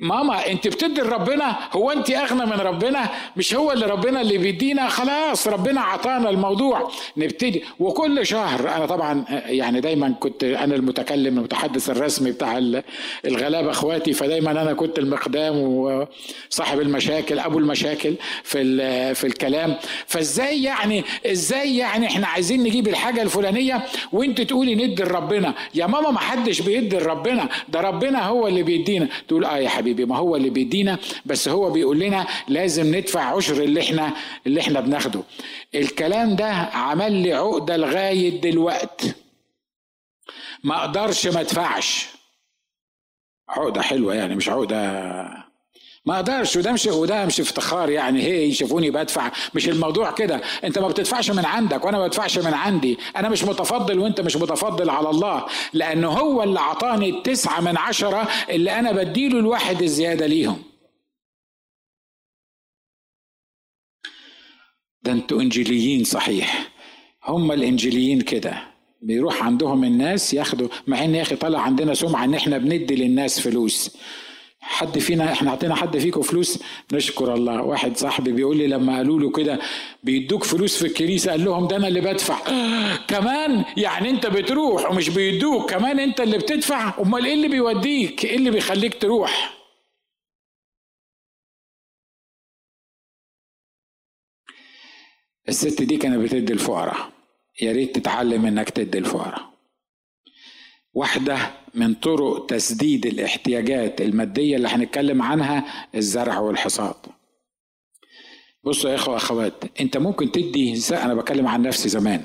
[0.00, 4.88] ماما انت بتدي لربنا هو انت اغنى من ربنا؟ مش هو اللي ربنا اللي بيدينا؟
[4.88, 6.90] خلاص ربنا عطانا الموضوع.
[7.16, 7.64] نبتدي.
[7.78, 12.58] وكل شهر أنا طبعا يعني دايما كنت أنا المتكلم المتحدث الرسمي بتاع
[13.24, 18.14] الغلابة أخواتي فدايما أنا كنت المقدام وصاحب المشاكل أبو المشاكل
[18.44, 19.76] في في الكلام.
[20.06, 26.10] فإزاي يعني إزاي يعني إحنا عايزين نجيب الحاجة الفلانية وأنت تقولي ندي لربنا؟ يا ماما
[26.10, 27.48] ما حدش بيدي لربنا.
[27.68, 29.08] ده ربنا هو اللي بيدينا.
[29.28, 33.80] تقول آه حبيبي ما هو اللي بيدينا بس هو بيقول لنا لازم ندفع عشر اللي
[33.80, 35.22] إحنا اللي إحنا بناخده.
[35.74, 39.16] الكلام ده عمل لي عقدة لغاية دلوقت.
[40.64, 42.08] ما أقدرش ما ادفعش.
[43.48, 45.49] عقدة حلوة يعني مش عقدة
[46.06, 48.22] ما أقدرش وده مش وده مش افتخار يعني.
[48.22, 49.32] هي يشوفوني بدفع.
[49.54, 50.40] مش الموضوع كده.
[50.64, 52.98] أنت ما بتدفعش من عندك وأنا ما بدفعش من عندي.
[53.16, 58.28] أنا مش متفضل وأنت مش متفضل على الله لأنه هو اللي عطاني التسعة من عشرة
[58.50, 60.62] اللي أنا بديله الواحد الزيادة ليهم.
[65.02, 66.70] ده أنتوا إنجيليين صحيح.
[67.24, 68.62] هم الإنجيليين كده.
[69.02, 73.40] بيروح عندهم الناس ياخدوا مع إن يا أخي طلع عندنا سمعة إن إحنا بندي للناس
[73.40, 73.96] فلوس.
[74.70, 77.62] حد فينا إحنا أعطينا حد فيكم فلوس نشكر الله.
[77.62, 79.58] واحد صاحبي بيقول لي لما قالوا له كده
[80.04, 82.38] بيدوك فلوس في الكنيسة قال لهم ده أنا اللي بدفع.
[83.12, 88.36] كمان يعني أنت بتروح ومش بيدوك كمان أنت اللي بتدفع؟ أمال إيه اللي بيوديك؟ إيه
[88.36, 89.56] اللي بيخليك تروح؟
[95.48, 97.12] الست دي كانت بتدي الفقراء.
[97.62, 99.49] يا ريت تتعلم إنك تدي الفقراء.
[100.94, 101.38] واحدة
[101.74, 106.94] من طرق تسديد الاحتياجات المادية اللي هنتكلم عنها الزرع والحصاد.
[108.64, 112.24] بصوا يا إخوة اخوات أنت ممكن تدي أنا بتكلم عن نفسي زمان.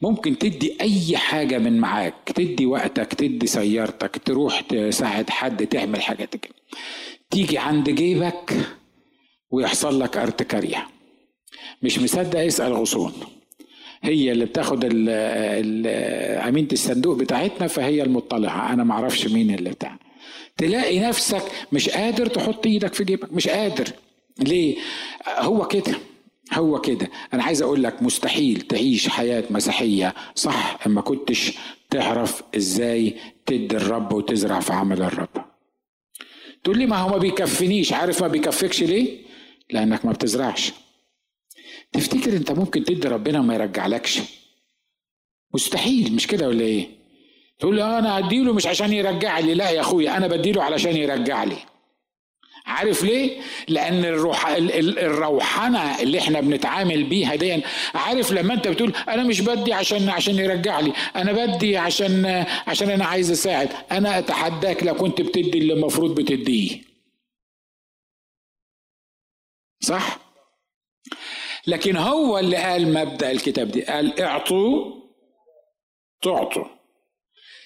[0.00, 6.50] ممكن تدي أي حاجة من معاك تدي وقتك تدي سيارتك تروح تساعد حد تعمل حاجاتك
[7.30, 8.52] تيجي عند جيبك
[9.50, 10.86] ويحصل لك ارتكارية
[11.82, 13.12] مش مصدق اسال غصون.
[14.02, 14.84] هي اللي بتاخد
[16.48, 18.72] امينه الصندوق بتاعتنا فهي المطلعة.
[18.72, 19.98] أنا ما أعرفش مين اللي بتاع.
[20.56, 23.32] تلاقي نفسك مش قادر تحط إيدك في جيبك.
[23.32, 23.88] مش قادر.
[24.38, 24.76] ليه؟
[25.38, 25.94] هو كده.
[26.52, 27.10] هو كده.
[27.34, 30.14] أنا عايز أقول لك مستحيل تعيش حياة مسيحية.
[30.34, 31.52] صح اما كنتش
[31.90, 33.14] تعرف إزاي
[33.46, 35.44] تدي الرب وتزرع في عمل الرب.
[36.64, 37.92] تقول لي ما هو ما بيكفنيش.
[37.92, 39.18] عارف ما بيكفكش ليه؟
[39.70, 40.72] لأنك ما بتزرعش.
[41.92, 44.20] تفتكر انت ممكن تدي ربنا وما يرجعلكش
[45.54, 46.88] مستحيل مش كده ولا إيه
[47.58, 50.96] تقول لي آه أنا اديله مش عشان يرجع لي لا يا أخويا أنا بديله علشان
[50.96, 51.56] يرجع لي
[52.66, 57.62] عارف ليه؟ لأن الروح الروحنة اللي إحنا بنتعامل بيها دي
[57.94, 62.26] عارف لما أنت بتقول أنا مش بدي عشان عشان يرجع لي، أنا بدي عشان
[62.66, 66.80] عشان أنا عايز أساعد، أنا أتحداك لو كنت بتدي اللي المفروض بتديه.
[69.80, 70.18] صح؟
[71.66, 74.94] لكن هو اللي قال مبدأ الكتاب دي قال اعطوا
[76.22, 76.64] تعطوا.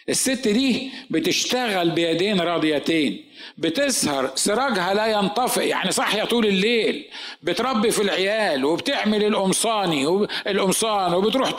[0.09, 3.25] الست دي بتشتغل بيدين راضيتين
[3.59, 7.05] بتسهر سراجها لا ينطفئ يعني صاحية طول الليل
[7.43, 11.51] بتربي في العيال وبتعمل القمصاني القمصان وبتروح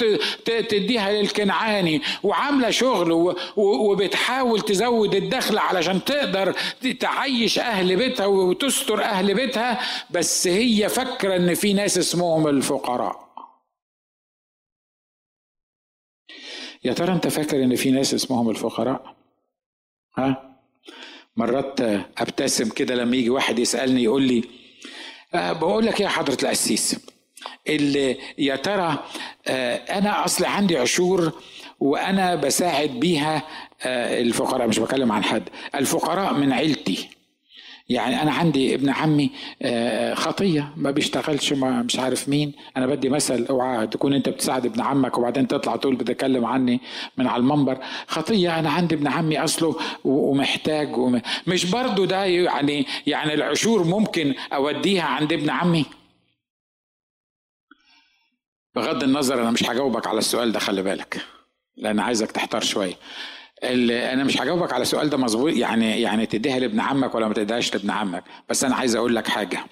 [0.45, 6.55] تديها للكنعاني وعاملة شغل وبتحاول تزود الدخل علشان تقدر
[6.99, 9.79] تعيش أهل بيتها وتستر أهل بيتها
[10.09, 13.26] بس هي فاكرة إن في ناس اسمهم الفقراء.
[16.87, 19.15] يا ترى أنت فاكر إن في ناس اسمهم الفقراء؟
[20.17, 20.55] ها؟
[21.37, 21.81] مرات
[22.17, 24.43] أبتسم كده لما يجي واحد يسألني يقول لي
[25.33, 26.99] أه بقول لك يا حضرة القسيس؟
[27.69, 29.03] اللي يا ترى
[29.47, 31.31] أه أنا أصل عندي عشور
[31.79, 33.43] وأنا بساعد بيها
[33.81, 37.09] أه الفقراء مش بكلم عن حد الفقراء من عيلتي.
[37.89, 42.53] يعني أنا عندي ابن عمي آه، خطية ما بيشتغلش ما مش عارف مين.
[42.77, 46.81] أنا بدي مثل أوعى تكون أنت بتساعد ابن عمك وبعدين تطلع تقول بتكلم عني
[47.17, 47.77] من على المنبر.
[48.07, 51.21] خطية أنا عندي ابن عمي أصله ومحتاج وم...
[51.47, 55.85] مش برضو ده يعني يعني العشور ممكن أوديها عند ابن عمي؟
[58.75, 61.21] بغض النظر أنا مش هجاوبك على السؤال ده خلي بالك
[61.77, 62.93] لأن عايزك تحتار شوية.
[63.63, 67.73] أنا مش هجاوبك على السؤال ده مظبوط يعني يعني تديها لابن عمك ولا ما تديهاش
[67.75, 68.23] لابن عمك.
[68.49, 69.65] بس أنا عايز أقول لك حاجة.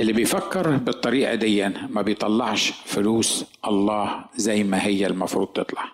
[0.00, 5.92] اللي بيفكر بالطريقة دي ما بيطلعش فلوس الله زي ما هي المفروض تطلع.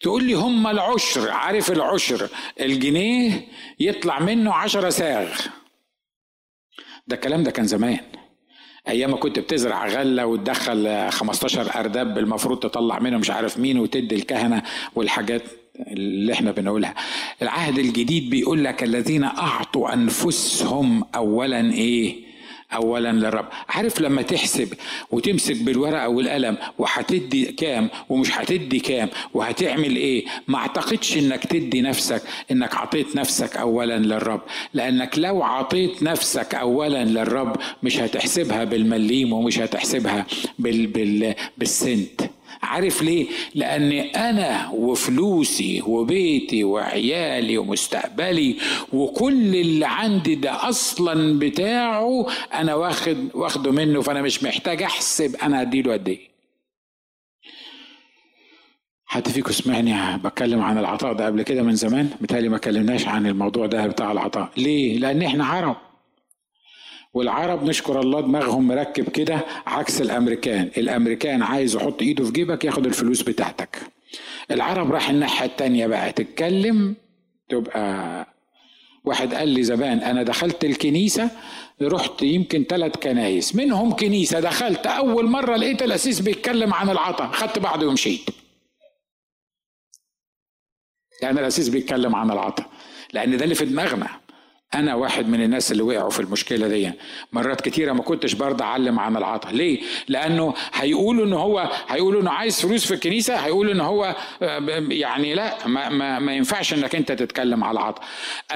[0.00, 2.28] تقول لي هم العشر عارف العشر؟
[2.60, 3.48] الجنيه
[3.80, 5.40] يطلع منه عشرة ساغ.
[7.06, 8.00] ده الكلام ده كان زمان.
[8.88, 14.14] أيام ما كنت بتزرع غلة وتدخل 15 أرداب المفروض تطلع منه مش عارف مين وتدي
[14.14, 14.62] الكهنة
[14.94, 15.42] والحاجات
[15.80, 16.94] اللي إحنا بنقولها.
[17.42, 22.29] العهد الجديد بيقول لك الذين أعطوا أنفسهم اولا إيه؟
[22.74, 23.46] اولا للرب.
[23.68, 24.74] عارف لما تحسب
[25.10, 32.22] وتمسك بالورقة والقلم وهتدي كام ومش هتدي كام وهتعمل إيه؟ ما أعتقدش إنك تدي نفسك
[32.50, 34.40] إنك عطيت نفسك اولا للرب.
[34.74, 40.26] لأنك لو عطيت نفسك اولا للرب مش هتحسبها بالمليم ومش هتحسبها
[40.58, 42.20] بال بال بالسنت.
[42.62, 48.56] عارف ليه؟ لأن أنا وفلوسي وبيتي وعيالي ومستقبلي
[48.92, 55.62] وكل اللي عندي ده أصلا بتاعه أنا واخد واخده منه فأنا مش محتاج أحسب أنا
[55.62, 56.30] هديله قد إيه.
[59.06, 63.26] حد فيكم سمعني بتكلم عن العطاء ده قبل كده من زمان؟ متهيألي ما كلمناش عن
[63.26, 65.76] الموضوع ده بتاع العطاء، ليه؟ لأن إحنا عرب
[67.14, 70.70] والعرب نشكر الله دماغهم مركب كده عكس الأمريكان.
[70.76, 73.78] الأمريكان عايز يحط إيده في جيبك ياخد الفلوس بتاعتك.
[74.50, 76.96] العرب راح الناحية التانية بقى تتكلم
[77.48, 78.26] تبقى
[79.04, 81.30] واحد قال لي زمان أنا دخلت الكنيسة
[81.82, 83.56] رحت يمكن ثلاث كنايس.
[83.56, 88.30] منهم كنيسة دخلت أول مرة لقيت الأسيس بيتكلم عن العطاء خدت بعضي ومشيت.
[91.22, 92.70] يعني الأسيس بيتكلم عن العطاء
[93.12, 94.08] لأن ده اللي في دماغنا.
[94.74, 96.92] أنا واحد من الناس اللي وقعوا في المشكلة دي.
[97.32, 102.30] مرات كتيرة ما كنتش برضه أعلم عن العطاء ليه؟ لأنه هيقولوا ان هو هيقولوا إنه
[102.30, 104.16] عايز فلوس في الكنيسة هيقولوا ان هو
[104.90, 108.04] يعني لا ما, ما, ما ينفعش إنك أنت تتكلم على العطاء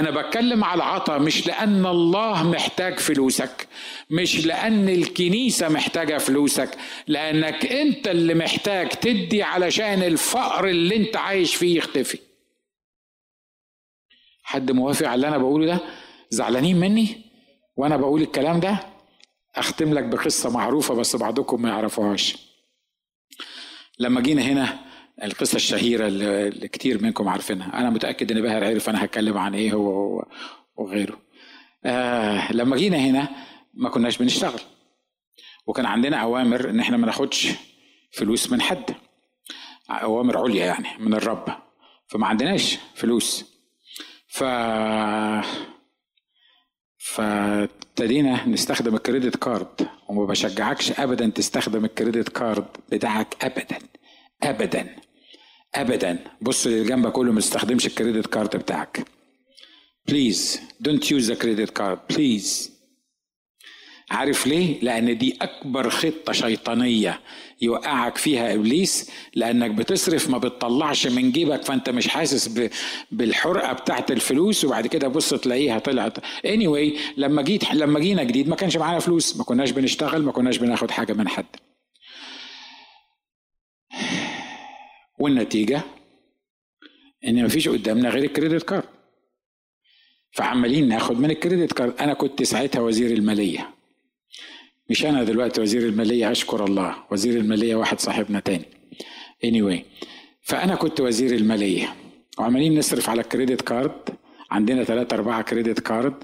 [0.01, 3.69] أنا بتكلم على العطاء مش لأن الله محتاج فلوسك
[4.11, 6.71] مش لأن الكنيسة محتاجة فلوسك.
[7.07, 12.19] لأنك أنت اللي محتاج تدي علشان الفقر اللي أنت عايش فيه يختفي.
[14.43, 15.79] حد موافق على اللي أنا بقوله ده؟
[16.35, 17.25] زعلانين مني
[17.77, 18.79] وأنا بقول الكلام ده
[19.57, 22.37] اختم لك بقصة معروفة بس بعضكم ما يعرفوهاش.
[23.99, 24.79] لما جينا هنا
[25.23, 27.79] القصة الشهيرة اللي كتير منكم عارفينها.
[27.79, 30.25] أنا متأكد إن باهر عرف أنا هتكلم عن إيه هو
[30.77, 31.19] وغيره.
[31.85, 33.29] آه لما جينا هنا
[33.75, 34.61] ما كناش بنشتغل.
[35.67, 37.49] وكان عندنا أوامر إن إحنا ما ناخدش
[38.13, 38.95] فلوس من حد.
[39.91, 41.57] أوامر عليا يعني من الرب.
[42.07, 43.45] فما عندناش فلوس.
[44.29, 44.45] ف
[47.05, 53.79] فابتدينا نستخدم ال credit card وما بشجعكش ابدا تستخدم ال credit card بتاعك ابدا
[54.43, 54.97] ابدا
[55.75, 56.19] ابدا.
[56.41, 59.05] بص اللي جنبك كله ما تستخدمش ال credit card بتاعك.
[60.09, 62.74] please don't use the credit card please
[64.11, 67.21] عارف ليه؟ لأن دي أكبر خطة شيطانية
[67.63, 72.71] يوقعك فيها إبليس لأنك بتصرف ما بتطلعش من جيبك فأنت مش حاسس
[73.13, 76.19] بالحرقة بتاعت الفلوس وبعد كده بص تلاقيها طلعت.
[76.47, 80.57] Anyway لما جيت لما جينا جديد ما كانش معانا فلوس ما كناش بنشتغل ما كناش
[80.57, 81.47] بناخد حاجة من حد.
[85.19, 85.81] والنتيجة؟
[87.27, 88.85] إن مفيش قدامنا غير الكريدت كارد.
[90.33, 91.95] فعمالين ناخد من الكريدت كارد.
[92.01, 93.74] أنا كنت ساعتها وزير المالية.
[94.91, 96.97] مش أنا دلوقتي وزير المالية اشكر الله.
[97.11, 98.65] وزير المالية واحد صاحبنا تاني.
[99.47, 99.79] Anyway
[100.43, 101.95] فأنا كنت وزير المالية.
[102.39, 103.93] وعمالين نصرف على ال credit card
[104.51, 106.15] عندنا ثلاثة أربعة credit card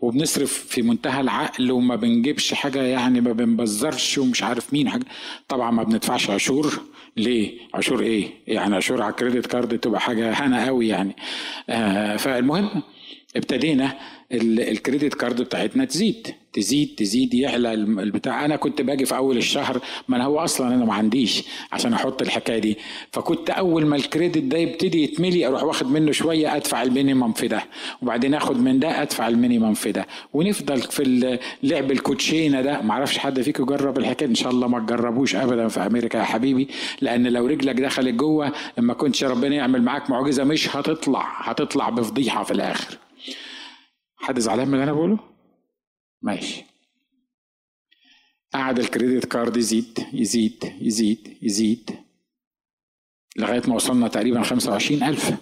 [0.00, 5.04] وبنصرف في منتهى العقل وما بنجيبش حاجة يعني ما بنبذرش ومش عارف مين حاجة.
[5.48, 6.80] طبعا ما بندفعش عشور.
[7.16, 11.16] ليه؟ عشور إيه؟ يعني عشور على ال credit card تبقى حاجة هنا قوي يعني.
[11.68, 12.82] آه فالمهم
[13.36, 13.94] ابتدينا
[14.32, 16.34] ال credit card بتاعتنا تزيد.
[16.52, 18.44] تزيد تزيد يعلى البتاع.
[18.44, 22.22] أنا كنت باجي في أول الشهر ما أنا هو أصلا أنا ما عنديش عشان أحط
[22.22, 22.78] الحكاية دي.
[23.12, 27.32] فكنت أول ما ال credit ده يبتدي يتملي أروح واخد منه شوية أدفع ال minimum
[27.32, 27.64] في ده.
[28.02, 30.06] وبعدين آخد من ده أدفع ال minimum في ده.
[30.32, 32.80] ونفضل في لعب الكوتشينة ده.
[32.82, 36.24] ما أعرفش حد فيكم جرب الحكاية إن شاء الله ما تجربوش ابدا في أمريكا يا
[36.24, 36.68] حبيبي.
[37.00, 41.26] لأن لو رجلك دخلت جوه ما كنتش ربنا يعمل معاك معجزة مش هتطلع.
[41.50, 42.98] هتطلع بفضيحة في الآخر.
[44.20, 45.18] حد زعلان من اللي أنا بقوله؟
[46.22, 46.64] ماشي.
[48.54, 51.90] قعد الكريدت كارد يزيد يزيد يزيد يزيد
[53.36, 55.34] لغاية ما وصلنا تقريبا خمسة وعشرين ألف.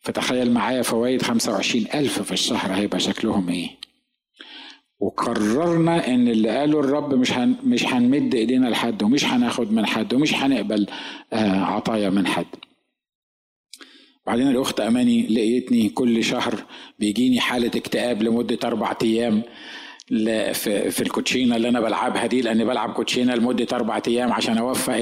[0.00, 3.70] فتخيل معايا فوائد خمسة وعشرين ألف في الشهر هيبقى شكلهم إيه؟
[4.98, 10.14] وقررنا إن اللي قاله الرب مش هن مش هنمد إيدينا لحد ومش هناخد من حد
[10.14, 10.86] ومش هنقبل
[11.32, 12.46] آه عطايا من حد.
[14.26, 16.64] بعدين الأخت أماني لقيتني كل شهر
[16.98, 19.42] بيجيني حالة اكتئاب لمدة أربع أيام
[20.90, 24.94] في الكوتشينة اللي أنا بلعبها دي لأني بلعب كوتشينة لمدة أربع أيام عشان أوفق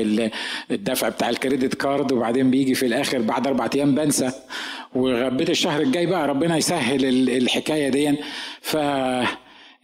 [0.71, 4.31] الدفع بتاع الكريدت كارد وبعدين بيجي في الآخر بعد أربع أيام بنسى.
[4.95, 8.16] وغبيت الشهر الجاي بقى ربنا يسهل الحكاية دي.
[8.61, 8.77] ف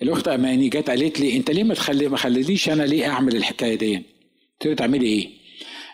[0.03, 3.74] الأخت أماني جت قالت لي أنت ليه ما تخلي ما خلينيش أنا ليه أعمل الحكاية
[3.74, 5.43] دي؟ قلت لها تعملي إيه؟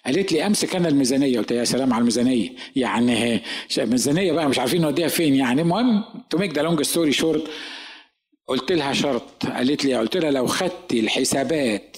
[0.06, 1.38] قالت لي امسك أنا الميزانية.
[1.38, 2.50] قلت يا سلام على الميزانية.
[2.76, 3.40] يعني
[3.78, 5.34] الميزانيه بقى مش عارفين نوديها فين.
[5.34, 7.44] يعني المهم to make the long story short
[8.48, 9.46] قلت لها شرط.
[9.46, 11.96] قالت لي قلت لها لو خدت الحسابات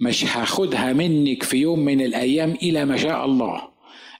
[0.00, 3.62] مش هاخدها منك في يوم من الأيام إلى ما شاء الله.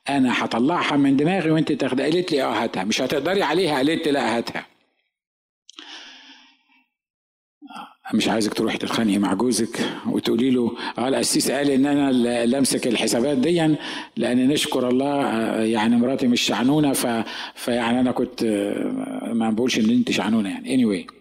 [0.09, 2.05] أنا هطلعها من دماغي وأنت تاخدها.
[2.07, 2.84] قالت لي آه هاتها.
[2.84, 4.66] مش هتقدري عليها؟ قالت لي لا هاتها.
[8.14, 12.86] مش عايزك تروحي تتخانقي مع جوزك وتقولي له آه القسيس قال إن أنا اللي أمسك
[12.86, 13.76] الحسابات دي
[14.16, 15.26] لأن نشكر الله
[15.62, 17.06] يعني مراتي مش شعنونه ف...
[17.54, 18.44] فيعني أنا كنت
[19.32, 20.76] ما بقولش إن أنت شعنونه يعني.
[20.76, 21.17] Anyway.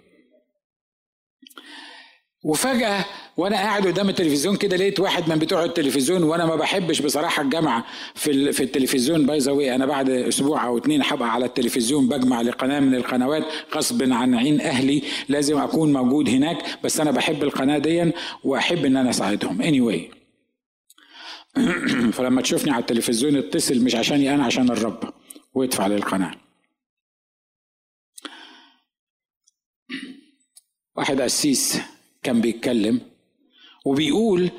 [2.44, 3.06] وفجأة
[3.38, 7.86] وأنا قاعد قدام التلفزيون كده لقيت واحد من بتوع التلفزيون وأنا ما بحبش بصراحة الجامعة
[8.16, 9.26] في في التلفزيون.
[9.26, 13.44] باي ذا أنا بعد أسبوع أو اتنين هبقى على التلفزيون بجمع لقناة من القنوات
[13.76, 15.04] غصب عن عين أهلي.
[15.30, 18.12] لازم أكون موجود هناك بس أنا بحب القناة دي
[18.44, 19.62] وأحب إن أنا أساعدهم.
[19.62, 20.18] Anyway.
[22.16, 25.14] فلما تشوفني على التلفزيون اتصل مش عشاني أنا عشان الرب.
[25.54, 26.32] وادفع للقناة.
[30.96, 31.80] واحد قسيس
[32.28, 33.02] كان بيتكلم
[33.86, 34.50] وبيقول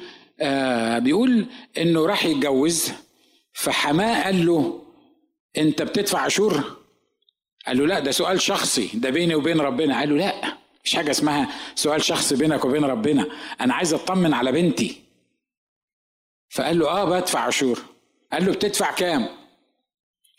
[0.40, 1.46] آه بيقول
[1.78, 2.92] إنه راح يتجوز
[3.52, 4.82] فحماة قال له
[5.58, 6.76] أنت بتدفع عشور
[7.66, 9.98] قال له لا ده سؤال شخصي ده بيني وبين ربنا.
[9.98, 13.26] قال له لا مش حاجة اسمها سؤال شخصي بينك وبين ربنا
[13.60, 15.02] أنا عايز أطمن على بنتي.
[16.50, 17.82] فقال له آه بدفع عشور
[18.32, 19.28] قال له بتدفع كام؟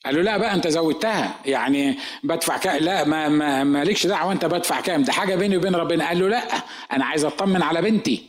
[0.06, 1.36] قال له لا بقى انت زودتها.
[1.46, 5.76] يعني بدفع كام؟ لا ما ما مالكش دعوة انت بدفع كام؟ ده حاجة بيني وبين
[5.76, 6.08] ربنا.
[6.08, 6.44] قال له لا
[6.94, 8.24] أنا عايز اطمن على بنتي.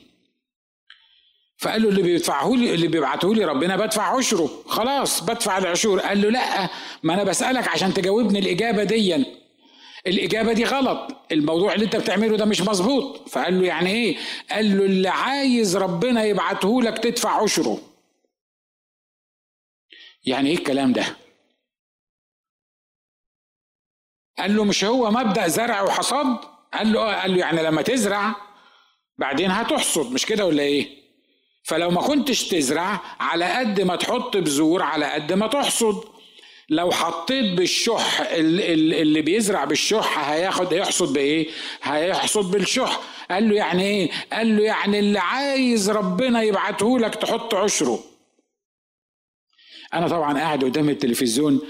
[1.58, 4.50] فقال له اللي بيدفعه لي اللي بيبعته لي ربنا بدفع عشره.
[4.66, 6.00] خلاص بدفع العشور.
[6.00, 6.68] قال له لا
[7.02, 9.24] ما أنا بسألك عشان تجاوبني الإجابة دي
[10.06, 11.16] الإجابة دي غلط.
[11.32, 13.28] الموضوع اللي انت بتعمله ده مش مظبوط.
[13.28, 14.16] فقال له يعني إيه؟
[14.50, 17.78] قال له اللي عايز ربنا يبعته لك تدفع عشره.
[20.24, 21.04] يعني إيه الكلام ده؟
[24.40, 26.36] قال له مش هو مبدأ زرع وحصاد؟
[26.74, 28.34] قال له قال له يعني لما تزرع
[29.18, 30.88] بعدين هتحصد مش كده ولا إيه؟
[31.62, 36.04] فلو ما كنتش تزرع على قد ما تحط بذور على قد ما تحصد.
[36.68, 41.48] لو حطيت بالشح اللي بيزرع بالشح هياخد هيحصد بإيه؟
[41.82, 43.00] هيحصد بالشح.
[43.30, 48.00] قال له يعني إيه؟ قال له يعني اللي عايز ربنا يبعته لك تحط عشره.
[49.94, 51.60] أنا طبعا قاعد قدام التلفزيون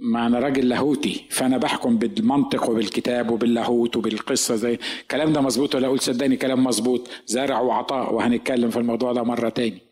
[0.00, 5.86] ما أنا راجل لاهوتي فأنا بحكم بالمنطق وبالكتاب وباللاهوت وبالقصة زي الكلام ده مظبوط ولا
[5.86, 9.82] أقول صدقني كلام مظبوط؟ زرع وعطاء وهنتكلم في الموضوع ده مرة تاني.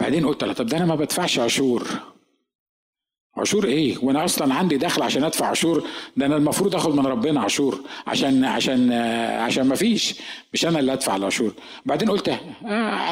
[0.00, 1.88] بعدين قلت له طب ده أنا ما بدفعش عشور.
[3.36, 5.84] عشور إيه؟ وأنا أصلا عندي دخل عشان ادفع عشور
[6.16, 8.92] ده أنا المفروض اخد من ربنا عشور عشان عشان
[9.40, 10.14] عشان ما فيش
[10.52, 11.52] مش أنا اللي ادفع العشور
[11.86, 12.38] بعدين قلت آه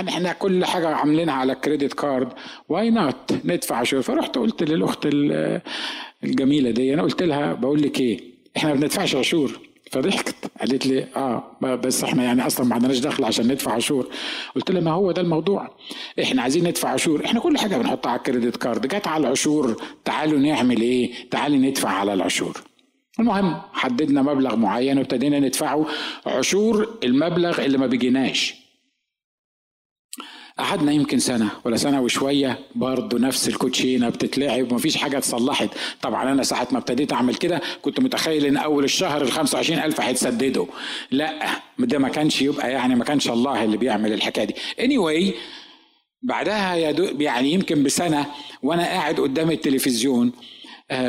[0.09, 2.29] إحنا كل حاجة عاملينها على credit card.
[2.69, 5.09] Why not ندفع عشور فرحت قلت للأخت
[6.25, 6.95] الجميلة دي.
[6.95, 8.21] أنا قلت لها بقول لك إيه؟
[8.57, 9.61] إحنا ما بندفعش عشور
[9.93, 14.09] فضحكت قالت لي آه بس إحنا يعني أصلا ما عندناش دخل عشان ندفع عشور.
[14.55, 15.71] قلت لها ما هو ده الموضوع.
[16.23, 17.25] إحنا عايزين ندفع عشور.
[17.25, 18.87] إحنا كل حاجة بنحطها على الكريدت كارد.
[18.87, 22.61] جت على العشور تعالوا نعمل إيه؟ تعالي ندفع على العشور.
[23.21, 25.87] المهم حددنا مبلغ معين وابتدينا ندفعه.
[26.27, 28.62] عشور المبلغ اللي ما بيجيناش.
[30.59, 35.69] قعدنا يمكن سنة ولا سنة وشوية برضه نفس الكوتشينة بتتلعب ومفيش حاجة اتصلحت.
[36.03, 40.01] طبعا أنا ساعة ما ابتديت أعمل كده كنت متخيل إن أول الشهر ال 25 ألف
[40.01, 40.67] هيتسددوا.
[41.11, 41.33] لا
[41.79, 44.55] ده ما كانش يبقى يعني ما كانش الله اللي بيعمل الحكاية دي.
[44.81, 45.35] Anyway
[46.23, 46.75] بعدها
[47.21, 48.27] يعني يمكن بسنة
[48.63, 50.33] وأنا قاعد قدام التلفزيون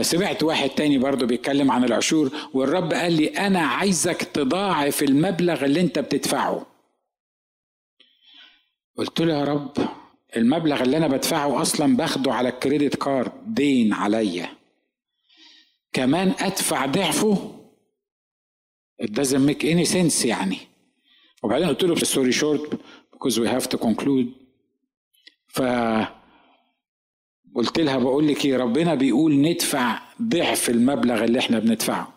[0.02, 5.82] سمعت واحد تاني برضه بيتكلم عن العشور والرب قال لي أنا عايزك تضاعف المبلغ اللي
[5.82, 6.66] أنت بتدفعه.
[8.98, 9.72] قلت له يا رب
[10.38, 14.50] المبلغ اللي أنا بدفعه أصلا باخده على الكريدت كارد دين عليا.
[15.94, 17.60] كمان أدفع ضعفه؟
[19.04, 20.58] It doesn't make any sense يعني.
[21.44, 22.80] وبعدين قلت له story short
[23.16, 24.28] because we have to conclude.
[25.48, 25.62] ف
[27.56, 32.14] قلت لها بقول لك إيه ربنا بيقول ندفع ضعف المبلغ اللي إحنا بندفعه.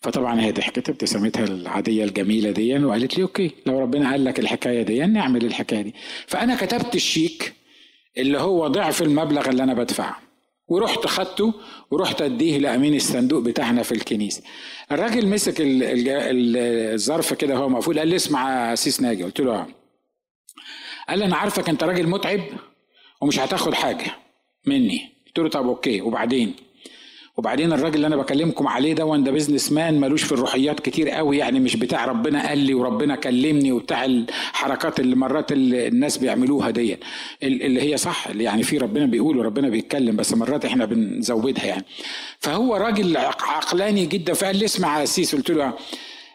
[0.00, 4.82] فطبعا هي ضحكت ابتسامتها العادية الجميلة دي وقالت لي okay لو ربنا قال لك الحكاية
[4.82, 5.94] دي نعمل الحكاية دي.
[6.26, 7.52] فأنا كتبت الشيك
[8.18, 10.16] اللي هو ضعف المبلغ اللي أنا بدفعه
[10.68, 11.54] ورحت خدته
[11.90, 14.42] ورحت أديه لأمين الصندوق بتاعنا في الكنيسة.
[14.92, 19.24] الراجل مسك الظرف كده هو مقفول قال لي اسمع سيس ناجي.
[19.24, 19.66] قلت له
[21.08, 22.40] قال لي أنا عارفك أنت راجل متعب
[23.20, 24.06] ومش هتاخد حاجة
[24.66, 25.08] مني.
[25.26, 26.54] قلت له طب okay وبعدين؟
[27.36, 31.60] وبعدين الراجل اللي أنا بكلمكم عليه ده ده businessman ملوش في الروحيات كتير قوي يعني
[31.60, 36.96] مش بتاع ربنا قال لي وربنا كلمني وبتاع الحركات اللي مرات الناس بيعملوها دي
[37.42, 41.84] اللي هي صح اللي يعني في ربنا بيقول وربنا بيتكلم بس مرات إحنا بنزودها يعني.
[42.38, 45.72] فهو راجل عقلاني جدا فقال لي اسمع يا قلت له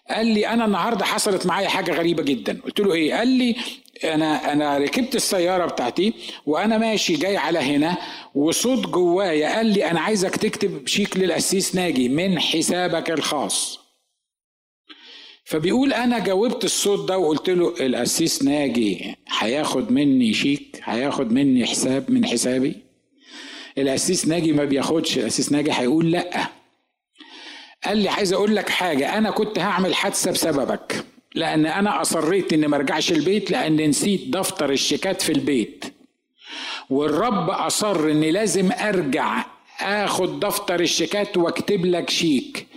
[0.09, 2.59] قال لي أنا النهارده حصلت معايا حاجة غريبة جدا.
[2.65, 3.55] قلت له إيه؟ قال لي
[4.03, 6.13] أنا أنا ركبت السيارة بتاعتي
[6.45, 7.97] وأنا ماشي جاي على هنا
[8.35, 13.79] وصوت جوايا قال لي أنا عايزك تكتب شيك للقسيس ناجي من حسابك الخاص.
[15.45, 22.11] فبيقول أنا جاوبت الصوت ده وقلت له القسيس ناجي هياخد مني شيك هياخد مني حساب
[22.11, 22.75] من حسابي؟
[23.77, 26.47] القسيس ناجي ما بياخدش القسيس ناجي هيقول لأ.
[27.83, 31.05] قال لي عايز أقول لك حاجة أنا كنت هعمل حادثة بسببك.
[31.35, 35.85] لأن أنا اصريت اني ما ارجعش البيت لأن نسيت دفتر الشيكات في البيت.
[36.89, 39.45] والرب اصر اني لازم ارجع
[39.81, 42.67] اخد دفتر الشيكات واكتب لك شيك.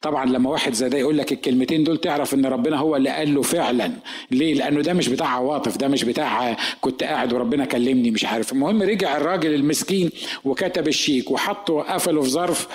[0.00, 3.34] طبعا لما واحد زي ده يقول لك الكلمتين دول تعرف إن ربنا هو اللي قال
[3.34, 3.92] له فعلا.
[4.30, 8.52] ليه؟ لأنه ده مش بتاع عواطف ده مش بتاع كنت قاعد وربنا كلمني مش عارف.
[8.52, 10.10] المهم رجع الراجل المسكين
[10.44, 12.68] وكتب الشيك وحطه وقفله في ظرف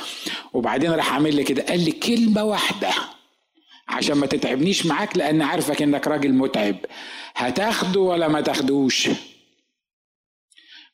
[0.54, 1.64] وبعدين راح عامل لي كده.
[1.64, 2.90] قال لي كلمة واحدة.
[3.90, 6.76] عشان ما تتعبنيش معاك لأن عارفك إنك راجل متعب.
[7.36, 9.10] هتاخده ولا ما تاخدوش؟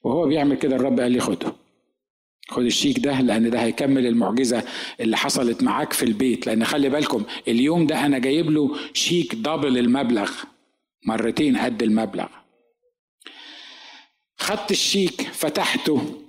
[0.04, 1.54] وهو بيعمل كده الرب قال لي خده.
[2.50, 4.64] خد الشيك ده لأن ده هيكمل المعجزة
[5.00, 6.48] اللي حصلت معاك في البيت.
[6.48, 10.32] لأن خلي بالكم اليوم ده أنا جايب له شيك دبل المبلغ.
[11.06, 12.28] مرتين قد المبلغ.
[14.38, 16.23] خدت الشيك فتحته.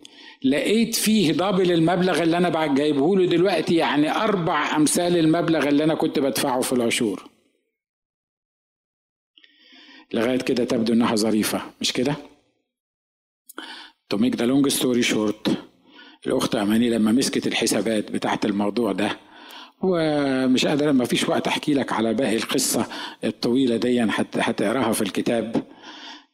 [0.44, 5.94] لقيت فيه double المبلغ اللي أنا جايبه له دلوقتي يعني أربع أمثال المبلغ اللي أنا
[5.94, 7.30] كنت بدفعه في العشور.
[10.12, 12.16] لغاية كده تبدو إنها ظريفة مش كده؟
[14.08, 15.56] to make the long story short
[16.26, 19.18] الأخت أماني لما مسكت الحسابات بتاعت الموضوع ده
[19.82, 22.86] ومش قادر ما فيش وقت أحكي لك على باقي القصة
[23.24, 24.02] الطويلة دي
[24.36, 25.64] هتقراها في الكتاب.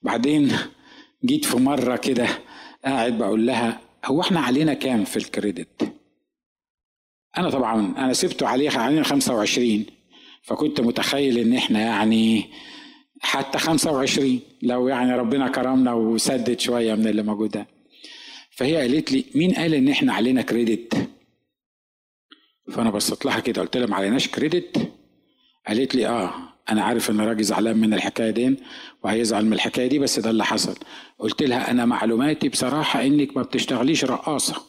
[0.03, 0.53] بعدين
[1.25, 2.29] جيت في مرة كده
[2.85, 5.93] قاعد بقول لها هو إحنا علينا كام في الكريدت؟
[7.39, 9.87] أنا طبعا أنا سبته عليه علينا 25
[10.43, 12.51] فكنت متخيل إن إحنا يعني
[13.21, 17.67] حتى 25 لو يعني ربنا كرمنا وسدد شوية من اللي موجود ده.
[18.51, 21.09] فهي قالت لي مين قال إن إحنا علينا كريدت؟
[22.73, 24.93] فأنا بصيت لها كده قلت لها ما عليناش كريدت؟
[25.67, 26.50] قالت لي آه.
[26.69, 28.57] أنا عارف إن الراجل زعلان من الحكاية دي
[29.05, 30.77] وهيزعل من الحكاية دي بس ده اللي حصل.
[31.19, 34.63] قلت لها أنا معلوماتي بصراحة إنك ما بتشتغليش رقاصة.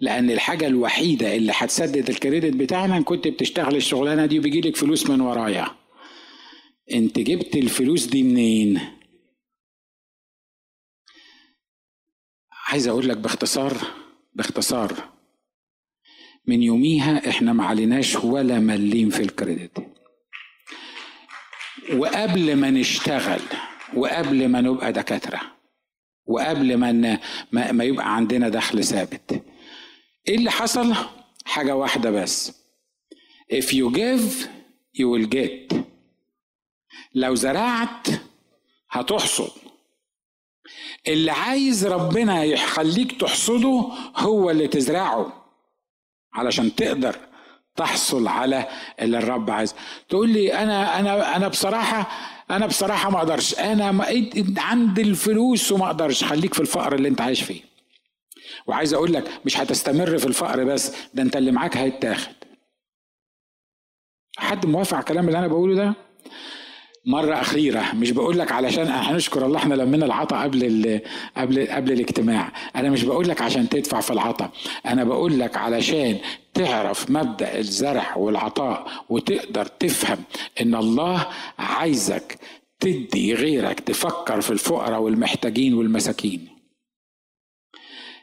[0.00, 5.10] لأن الحاجة الوحيدة اللي هتسدد الكريدت بتاعنا إن كنت بتشتغل الشغلانة دي وبيجي لك فلوس
[5.10, 5.66] من ورايا.
[6.92, 8.80] أنت جبت الفلوس دي منين؟
[12.68, 13.76] عايز أقول لك باختصار
[14.34, 15.08] باختصار.
[16.46, 19.97] من يوميها إحنا ما عليناش ولا مليم في الكريدت.
[21.96, 23.40] وقبل ما نشتغل
[23.94, 25.40] وقبل ما نبقى دكاترة
[26.26, 27.18] وقبل ما
[27.52, 29.42] ما يبقى عندنا دخل ثابت.
[30.28, 30.94] إيه اللي حصل؟
[31.44, 32.52] حاجة واحدة بس.
[33.52, 34.46] If you give
[34.98, 35.76] you will get.
[37.14, 38.06] لو زرعت
[38.90, 39.50] هتحصد.
[41.08, 45.44] اللي عايز ربنا يخليك تحصده هو اللي تزرعه
[46.34, 47.27] علشان تقدر
[47.78, 48.68] تحصل على
[49.00, 49.74] اللي الرب عايز
[50.08, 52.08] تقول لي أنا أنا أنا بصراحة
[52.50, 53.58] أنا بصراحة ما أقدرش.
[53.58, 54.04] أنا
[54.58, 56.24] عندي الفلوس وما أقدرش.
[56.24, 57.60] خليك في الفقر اللي أنت عايش فيه.
[58.66, 62.32] وعايز أقول لك مش هتستمر في الفقر بس ده أنت اللي معاك هيتاخد.
[64.38, 65.94] حد موافق على الكلام اللي أنا بقوله ده؟
[67.06, 71.00] مرة أخيرة مش بقول لك علشان هنشكر الله إحنا لمينا العطا قبل
[71.36, 74.50] قبل قبل الاجتماع، أنا مش بقول لك عشان تدفع في العطا،
[74.86, 76.18] أنا بقول لك علشان
[76.54, 80.18] تعرف مبدأ الزرع والعطاء وتقدر تفهم
[80.60, 81.26] إن الله
[81.58, 82.38] عايزك
[82.80, 86.48] تدي غيرك تفكر في الفقراء والمحتاجين والمساكين.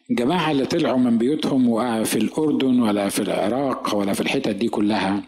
[0.10, 5.24] الجماعة اللي طلعوا من بيوتهم في الأردن ولا في العراق ولا في الحتت دي كلها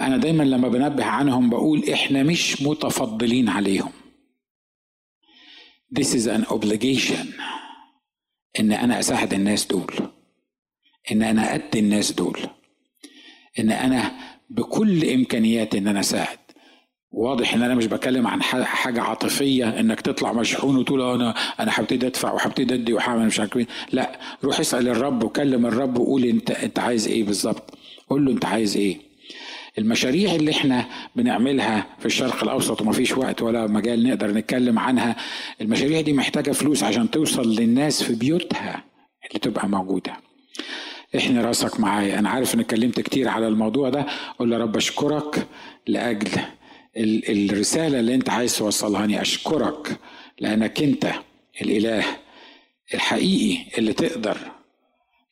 [0.00, 3.90] أنا دايما لما بنبه عنهم بقول إحنا مش متفضلين عليهم.
[5.98, 7.26] This is an obligation.
[8.60, 9.92] إن أنا أساعد الناس دول.
[11.12, 12.38] إن أنا أدي الناس دول.
[13.58, 14.12] إن أنا
[14.50, 16.38] بكل إمكانياتي إن أنا أساعد.
[17.10, 21.30] واضح إن أنا مش بتكلم عن حاجة عاطفية إنك تطلع مشحون وتقول أنا
[21.60, 26.24] أنا هبتدي أدفع وهبتدي أدي وهعمل مش عارف لا روح اسأل الرب وكلم الرب وقول
[26.24, 27.78] أنت أنت عايز إيه بالظبط.
[28.08, 29.07] قول له أنت عايز إيه.
[29.78, 35.16] المشاريع اللي إحنا بنعملها في الشرق الأوسط وما فيش وقت ولا مجال نقدر نتكلم عنها
[35.60, 38.84] المشاريع دي محتاجة فلوس عشان توصل للناس في بيوتها
[39.28, 40.16] اللي تبقى موجودة.
[41.16, 42.18] إحنا راسك معايا.
[42.18, 44.06] أنا عارف إني اتكلمت كتير على الموضوع ده.
[44.38, 45.46] قول يا رب أشكرك
[45.86, 46.30] لأجل
[46.96, 49.22] الرسالة اللي أنت عايز توصلها.
[49.22, 49.98] أشكرك
[50.40, 51.12] لأنك أنت
[51.62, 52.04] الإله
[52.94, 54.38] الحقيقي اللي تقدر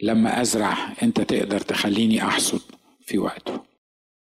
[0.02, 2.60] لما أزرع أنت تقدر تخليني أحصد
[3.06, 3.75] في وقته.